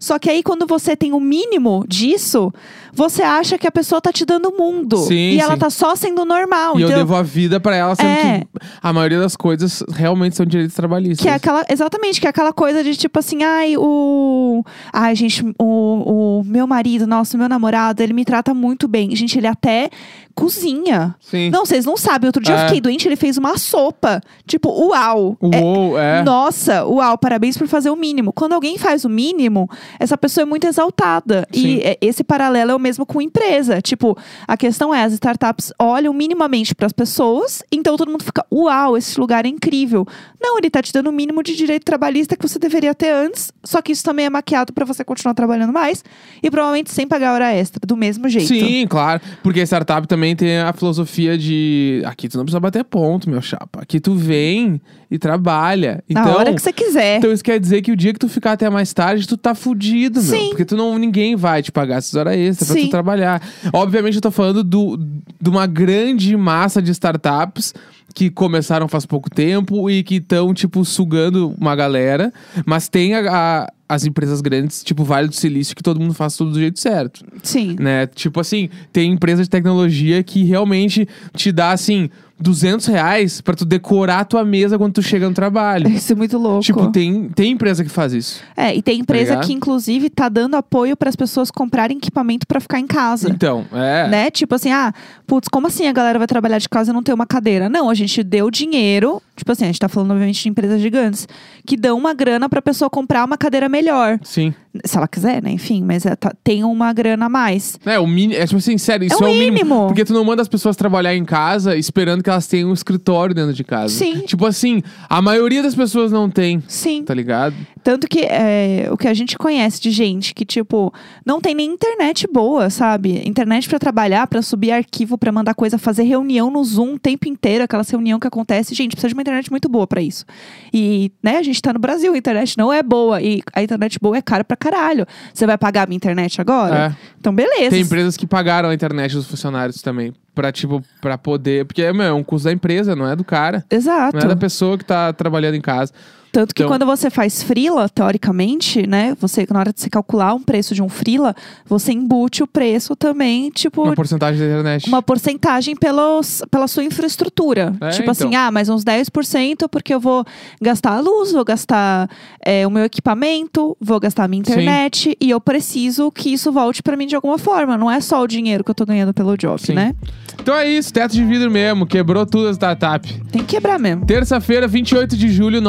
Só 0.04 0.20
que 0.20 0.30
aí, 0.30 0.44
quando 0.44 0.68
você 0.68 0.98
tem 0.98 1.14
o 1.14 1.20
mínimo 1.20 1.86
disso, 1.88 2.52
você 2.92 3.22
acha 3.24 3.58
que 3.58 3.66
a 3.66 3.72
pessoa 3.72 4.02
tá 4.02 4.12
te 4.12 4.26
dando 4.26 4.50
o 4.50 4.58
mundo. 4.58 4.98
Sim, 4.98 5.32
e 5.32 5.40
ela 5.40 5.54
sim. 5.54 5.60
tá 5.60 5.70
só 5.70 5.96
sendo 5.96 6.26
normal. 6.26 6.78
E 6.78 6.82
eu 6.82 6.90
entendeu? 6.90 7.06
devo 7.06 7.16
a 7.16 7.24
vida 7.24 7.58
pra 7.58 7.74
ela, 7.74 7.96
sendo 7.96 8.10
É. 8.10 8.40
que 8.42 8.48
a 8.82 8.92
maioria 8.92 9.18
das 9.18 9.38
coisas 9.38 9.82
realmente 9.94 10.36
são 10.36 10.46
direitos 10.46 10.76
trabalhistas. 10.76 11.22
Que 11.22 11.30
é 11.30 11.36
aquela, 11.36 11.64
exatamente, 11.70 12.20
que 12.20 12.28
é 12.28 12.30
aquela 12.30 12.52
coisa 12.52 12.84
de 12.84 12.98
tipo 12.98 13.18
assim, 13.18 13.44
ai, 13.44 13.78
o. 13.78 14.62
Ai, 14.92 15.16
gente, 15.16 15.42
o, 15.58 16.40
o 16.40 16.44
meu 16.44 16.68
marido, 16.68 17.08
nosso, 17.08 17.38
meu 17.38 17.48
namorado, 17.48 18.04
ele 18.04 18.12
me 18.12 18.26
trata 18.26 18.54
muito 18.54 18.90
bem. 18.90 19.16
Gente, 19.16 19.38
ele 19.38 19.48
até 19.48 19.90
cozinha. 20.36 21.16
Sim. 21.22 21.50
Não, 21.50 21.66
vocês 21.66 21.86
não 21.86 21.96
sabem. 21.98 22.28
Outro 22.28 22.42
dia 22.44 22.54
eu 22.56 22.60
É. 22.60 22.66
fiquei 22.66 22.82
doente, 22.82 23.08
ele 23.08 23.16
fez 23.16 23.38
uma 23.38 23.58
sopa. 23.58 24.22
Tipo, 24.46 24.70
uau. 24.70 25.38
É- 25.52 25.60
Uou, 25.60 25.98
é. 26.00 26.24
Nossa, 26.24 26.86
uau, 26.86 27.18
parabéns 27.18 27.58
por 27.58 27.68
fazer 27.68 27.90
o 27.90 27.96
mínimo. 27.96 28.34
Quando 28.34 28.54
alguém 28.54 28.78
faz 28.78 29.06
o 29.06 29.10
mínimo, 29.10 29.70
essa 30.00 30.18
pessoa 30.18 30.44
é 30.44 30.46
muito 30.46 30.66
exaltada. 30.68 31.48
Sim. 31.52 31.68
E 31.68 31.80
é, 31.82 31.98
esse 32.02 32.24
paralelo 32.24 32.72
é 32.72 32.76
o 32.76 32.80
mesmo 32.80 33.06
com 33.06 33.22
empresa. 33.22 33.82
Tipo, 33.82 34.18
a 34.48 34.58
questão 34.58 34.94
é, 34.94 35.04
as 35.04 35.14
startups 35.14 35.72
olham 35.80 36.14
minimamente 36.14 36.74
para 36.76 36.86
as 36.88 36.94
pessoas, 36.94 37.62
então 37.72 37.96
todo 37.98 38.10
mundo 38.12 38.24
fica, 38.24 38.46
uau, 38.52 38.98
esse 38.98 39.20
lugar 39.20 39.46
é 39.46 39.50
incrível. 39.50 40.06
Não, 40.42 40.58
ele 40.58 40.70
tá 40.70 40.82
te 40.82 40.92
dando 40.92 41.08
o 41.10 41.14
mínimo 41.14 41.42
de 41.44 41.56
direito 41.56 41.84
trabalhista 41.84 42.36
que 42.36 42.48
você 42.48 42.58
deveria 42.60 42.94
ter 42.94 43.12
antes, 43.12 43.52
só 43.64 43.82
que 43.82 43.92
isso 43.92 44.04
também 44.04 44.26
é 44.26 44.30
maquiado 44.30 44.74
para 44.74 44.86
você 44.86 45.04
continuar 45.04 45.34
trabalhando 45.34 45.72
mais 45.74 46.04
e 46.42 46.50
provavelmente 46.50 46.92
sem 46.92 47.08
pagar 47.08 47.34
hora 47.34 47.54
extra, 47.54 47.80
do 47.86 47.96
mesmo 47.96 48.28
jeito. 48.28 48.48
Sim, 48.48 48.86
claro. 48.88 49.22
Porque 49.42 49.62
startup 49.66 50.08
também 50.08 50.23
tem 50.34 50.60
a 50.60 50.72
filosofia 50.72 51.38
de 51.38 52.02
aqui 52.06 52.30
tu 52.30 52.38
não 52.38 52.46
precisa 52.46 52.60
bater 52.60 52.84
ponto, 52.86 53.30
meu 53.30 53.42
chapa. 53.42 53.82
Aqui 53.82 54.00
tu 54.00 54.16
vem 54.16 54.80
e 55.12 55.20
trabalha. 55.20 56.04
Na 56.10 56.22
Então, 56.22 56.34
hora 56.36 56.54
que 56.54 56.62
você 56.62 56.72
quiser. 56.72 57.18
então 57.18 57.32
isso 57.34 57.44
quer 57.44 57.60
dizer 57.60 57.82
que 57.82 57.92
o 57.92 57.96
dia 57.96 58.14
que 58.14 58.20
tu 58.20 58.30
ficar 58.30 58.54
até 58.54 58.70
mais 58.70 58.94
tarde, 58.94 59.28
tu 59.28 59.36
tá 59.36 59.54
fudido, 59.54 60.22
meu. 60.24 60.32
Sim. 60.40 60.50
Porque 60.50 60.64
tu 60.66 60.78
não, 60.78 60.98
ninguém 60.98 61.36
vai 61.36 61.62
te 61.62 61.72
pagar 61.72 61.98
essas 61.98 62.14
horas 62.16 62.36
extras 62.38 62.70
pra 62.70 62.80
Sim. 62.80 62.88
tu 62.88 62.92
trabalhar. 62.92 63.42
Obviamente 63.74 64.16
eu 64.16 64.22
tô 64.22 64.32
falando 64.32 64.64
do, 64.64 64.98
de 65.42 65.50
uma 65.50 65.68
grande 65.68 66.38
massa 66.38 66.82
de 66.82 66.92
startups 66.92 67.74
que 68.14 68.30
começaram 68.30 68.88
faz 68.88 69.06
pouco 69.06 69.30
tempo 69.30 69.90
e 69.90 70.04
que 70.04 70.16
estão, 70.16 70.54
tipo, 70.54 70.84
sugando 70.86 71.56
uma 71.60 71.76
galera. 71.76 72.32
Mas 72.66 72.88
tem 72.88 73.14
a- 73.16 73.30
a- 73.64 73.74
as 73.90 74.06
empresas 74.06 74.40
grandes, 74.42 74.84
tipo 74.84 75.04
Vale 75.04 75.28
do 75.28 75.36
Silício, 75.36 75.76
que 75.76 75.84
todo 75.84 76.00
mundo 76.00 76.14
faz 76.14 76.36
tudo 76.38 76.52
do 76.52 76.60
jeito 76.60 76.80
certo 76.80 77.24
Sim. 77.44 77.76
né? 77.80 78.08
Tipo 78.08 78.40
assim, 78.40 78.70
tem 78.92 79.12
empresa 79.12 79.44
de 79.44 79.50
tecnologia 79.50 80.24
que 80.24 80.44
realmente 80.44 81.08
te 81.36 81.52
dá, 81.52 81.72
assim, 81.72 82.10
200 82.40 82.86
reais 82.88 83.40
pra 83.42 83.54
tu 83.56 83.64
decorar 83.64 84.20
a 84.20 84.26
tua 84.26 84.44
mesa 84.44 84.78
quando 84.78 84.94
tu 84.94 85.02
chega 85.02 85.28
no 85.28 85.34
trabalho. 85.34 85.88
Isso 85.92 86.12
é 86.12 86.16
muito 86.16 86.38
louco. 86.38 86.62
tipo, 86.62 86.92
tem, 86.92 87.30
tem 87.30 87.52
empresa 87.52 87.84
que 87.84 87.90
faz 87.90 88.12
isso. 88.14 88.42
É, 88.58 88.76
e 88.76 88.82
tem 88.82 89.00
empresa 89.00 89.32
ligado? 89.32 89.46
que, 89.48 89.54
inclusive, 89.54 90.10
tá 90.10 90.28
dando 90.30 90.56
apoio 90.56 90.98
para 90.98 91.10
as 91.10 91.16
pessoas 91.16 91.50
comprarem 91.50 91.98
equipamento 91.98 92.46
para 92.48 92.60
ficar 92.60 92.80
em 92.80 92.88
casa. 92.88 93.30
Então, 93.30 93.66
é. 93.72 94.08
Né? 94.10 94.32
Tipo 94.32 94.56
assim, 94.56 94.72
ah, 94.72 94.92
putz, 95.26 95.48
como 95.48 95.68
assim 95.68 95.88
a 95.88 95.94
galera 95.94 96.18
vai 96.18 96.28
trabalhar 96.28 96.58
de 96.58 96.68
casa 96.68 96.92
e 96.92 96.94
não 96.94 97.04
ter 97.04 97.14
uma 97.14 97.26
cadeira? 97.26 97.70
Não, 97.70 97.90
a 97.90 97.94
gente 97.94 98.22
deu 98.24 98.50
dinheiro, 98.52 99.22
tipo 99.36 99.52
assim, 99.52 99.64
a 99.64 99.68
gente 99.68 99.80
tá 99.80 99.88
falando, 99.88 100.12
obviamente, 100.12 100.42
de 100.44 100.50
empresas 100.50 100.82
gigantes, 100.82 101.28
que 101.66 101.78
dão 101.78 101.98
uma 101.98 102.14
grana 102.14 102.50
pra 102.50 102.62
pessoa 102.62 102.90
comprar 102.90 103.24
uma 103.26 103.38
cadeira 103.38 103.70
melhor. 103.70 104.20
Sim. 104.24 104.54
Se 104.84 104.98
ela 104.98 105.08
quiser, 105.08 105.42
né? 105.42 105.52
Enfim, 105.52 105.84
mas 105.84 106.04
é, 106.04 106.16
tá- 106.16 106.34
tem 106.44 106.64
uma 106.64 106.92
grana 106.92 107.28
a 107.28 107.30
mais. 107.30 107.80
É, 107.86 108.00
o 108.00 108.08
mini, 108.08 108.36
é 108.36 108.44
tipo 108.46 108.58
assim, 108.58 108.76
sério, 108.78 109.06
isso 109.06 109.24
É 109.24 109.28
é, 109.28 109.30
o 109.30 109.32
o 109.32 109.34
mínimo. 109.34 109.54
mínimo. 109.58 109.88
Porque 109.88 110.04
tu 110.04 110.14
não 110.14 110.26
manda 110.26 110.42
as 110.42 110.48
pessoas 110.48 110.76
trabalhar 110.76 111.16
em 111.16 111.24
casa 111.24 111.76
esperando 111.78 112.23
que 112.24 112.30
elas 112.30 112.48
tenham 112.48 112.70
um 112.70 112.74
escritório 112.74 113.36
dentro 113.36 113.54
de 113.54 113.64
casa. 113.64 113.94
Sim. 113.94 114.22
Tipo 114.22 114.46
assim, 114.46 114.82
a 115.10 115.22
maioria 115.22 115.62
das 115.62 115.76
pessoas 115.76 116.12
não 116.12 116.30
tem, 116.30 116.64
Sim. 116.68 117.04
tá 117.04 117.14
ligado? 117.14 117.56
Tanto 117.84 118.08
que 118.08 118.22
é, 118.22 118.88
o 118.90 118.98
que 118.98 119.08
a 119.08 119.14
gente 119.14 119.38
conhece 119.38 119.82
de 119.82 119.92
gente 119.92 120.34
que, 120.34 120.46
tipo, 120.46 120.94
não 121.26 121.42
tem 121.42 121.54
nem 121.54 121.70
internet 121.70 122.26
boa, 122.32 122.70
sabe? 122.70 123.22
Internet 123.28 123.68
pra 123.68 123.78
trabalhar, 123.78 124.26
pra 124.28 124.42
subir 124.42 124.72
arquivo, 124.72 125.18
pra 125.18 125.32
mandar 125.32 125.54
coisa, 125.54 125.78
fazer 125.78 126.04
reunião 126.04 126.50
no 126.50 126.64
Zoom 126.64 126.94
o 126.94 127.00
tempo 127.00 127.28
inteiro, 127.28 127.64
aquela 127.64 127.84
reunião 127.84 128.20
que 128.20 128.28
acontece. 128.28 128.74
Gente, 128.74 128.92
precisa 128.92 129.10
de 129.10 129.14
uma 129.14 129.22
internet 129.22 129.52
muito 129.52 129.68
boa 129.68 129.86
pra 129.86 130.02
isso. 130.02 130.26
E, 130.74 131.12
né, 131.22 131.38
a 131.38 131.44
gente 131.44 131.62
tá 131.62 131.74
no 131.74 131.80
Brasil, 131.80 132.14
a 132.14 132.18
internet 132.18 132.58
não 132.58 132.72
é 132.72 132.82
boa. 132.82 133.22
E 133.22 133.42
a 133.54 133.62
internet 133.62 134.00
boa 134.02 134.18
é 134.18 134.22
cara 134.22 134.46
pra 134.46 134.56
caralho. 134.56 135.06
Você 135.34 135.46
vai 135.46 135.58
pagar 135.58 135.84
a 135.84 135.86
minha 135.86 135.98
internet 135.98 136.40
agora? 136.40 136.96
É. 136.98 137.14
Então, 137.20 137.36
beleza. 137.36 137.72
Tem 137.72 137.82
empresas 137.82 138.16
que 138.16 138.26
pagaram 138.26 138.70
a 138.70 138.74
internet 138.74 139.14
dos 139.14 139.28
funcionários 139.28 139.82
também. 139.82 140.14
Pra, 140.36 140.52
tipo, 140.52 140.84
pra 141.00 141.18
poder. 141.18 141.66
Porque 141.66 141.92
meu, 141.94 142.06
é 142.06 142.14
um 142.14 142.24
custo 142.24 142.46
da 142.46 142.52
empresa, 142.52 142.96
não 142.96 143.08
é 143.08 143.16
do 143.16 143.24
cara. 143.24 143.64
Exato. 143.70 144.18
Não 144.18 144.24
é 144.24 144.28
da 144.28 144.36
pessoa 144.36 144.78
que 144.78 144.86
tá 144.86 145.14
trabalhando 145.14 145.56
em 145.56 145.62
casa. 145.62 145.94
Tanto 146.34 146.56
que 146.56 146.64
Então- 146.64 146.72
quando 146.74 146.84
você 146.86 147.12
faz 147.12 147.44
frila, 147.44 147.88
teoricamente, 147.88 148.88
né? 148.88 149.16
Você, 149.22 149.46
na 149.52 149.60
hora 149.60 149.72
de 149.72 149.80
você 149.80 149.88
calcular 149.88 150.34
um 150.34 150.42
preço 150.42 150.74
de 150.74 150.82
um 150.82 150.90
frila, 150.90 151.36
você 151.64 151.92
embute 151.94 152.42
o 152.42 152.48
preço 152.48 152.96
também, 152.96 153.52
tipo, 153.52 153.84
Uma 153.84 153.94
porcentagem 153.94 154.40
da 154.40 154.46
internet. 154.52 154.88
uma 154.88 155.02
porcentagem 155.04 155.76
pelos, 155.76 156.42
pela 156.50 156.68
sua 156.68 156.84
infraestrutura. 156.84 157.76
É, 157.80 157.90
tipo 157.92 158.10
assim, 158.10 158.30
então. 158.30 158.40
ah, 158.48 158.50
mais 158.52 158.68
uns 158.68 158.84
10% 158.84 159.70
porque 159.70 159.94
eu 159.94 160.00
vou 160.00 160.26
gastar 160.60 160.98
a 160.98 161.00
luz, 161.00 161.32
vou 161.32 161.46
gastar 161.46 162.10
é, 162.44 162.66
o 162.66 162.72
meu 162.72 162.84
equipamento, 162.86 163.78
vou 163.80 164.00
gastar 164.00 164.24
a 164.24 164.28
minha 164.28 164.44
Sim. 164.44 164.54
internet 164.54 165.16
e 165.22 165.30
eu 165.30 165.40
preciso 165.40 166.12
que 166.12 166.34
isso 166.34 166.52
volte 166.52 166.82
pra 166.82 166.98
mim 166.98 167.06
de 167.06 167.16
alguma 167.16 167.38
forma. 167.38 167.78
Não 167.78 167.92
é 167.92 168.02
só 168.02 168.20
o 168.24 168.28
dinheiro 168.28 168.64
que 168.64 168.72
eu 168.72 168.76
tô 168.76 168.88
ganhando 168.88 169.14
pelo 169.14 169.38
job, 169.38 169.62
Sim. 169.62 169.74
né? 169.74 169.94
Então 170.42 170.56
é 170.56 170.68
isso, 170.68 170.92
teto 170.92 171.12
de 171.14 171.24
vidro 171.24 171.52
mesmo. 171.52 171.86
Quebrou 171.86 172.26
tudo 172.26 172.48
a 172.48 172.52
startup. 172.52 173.08
Tem 173.32 173.44
que 173.44 173.56
quebrar 173.56 173.78
mesmo. 173.80 174.04
Terça-feira, 174.06 174.68
28 174.68 175.16
de 175.16 175.30
julho, 175.30 175.62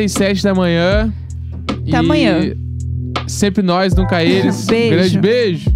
47 0.00 0.42
da 0.42 0.54
manhã. 0.54 1.12
Até 1.68 1.90
e 1.90 1.94
amanhã. 1.94 2.56
Sempre 3.26 3.62
nós, 3.62 3.94
nunca 3.94 4.24
eles. 4.24 4.64
beijo. 4.66 4.86
Um 4.86 4.96
grande 4.96 5.18
beijo. 5.18 5.70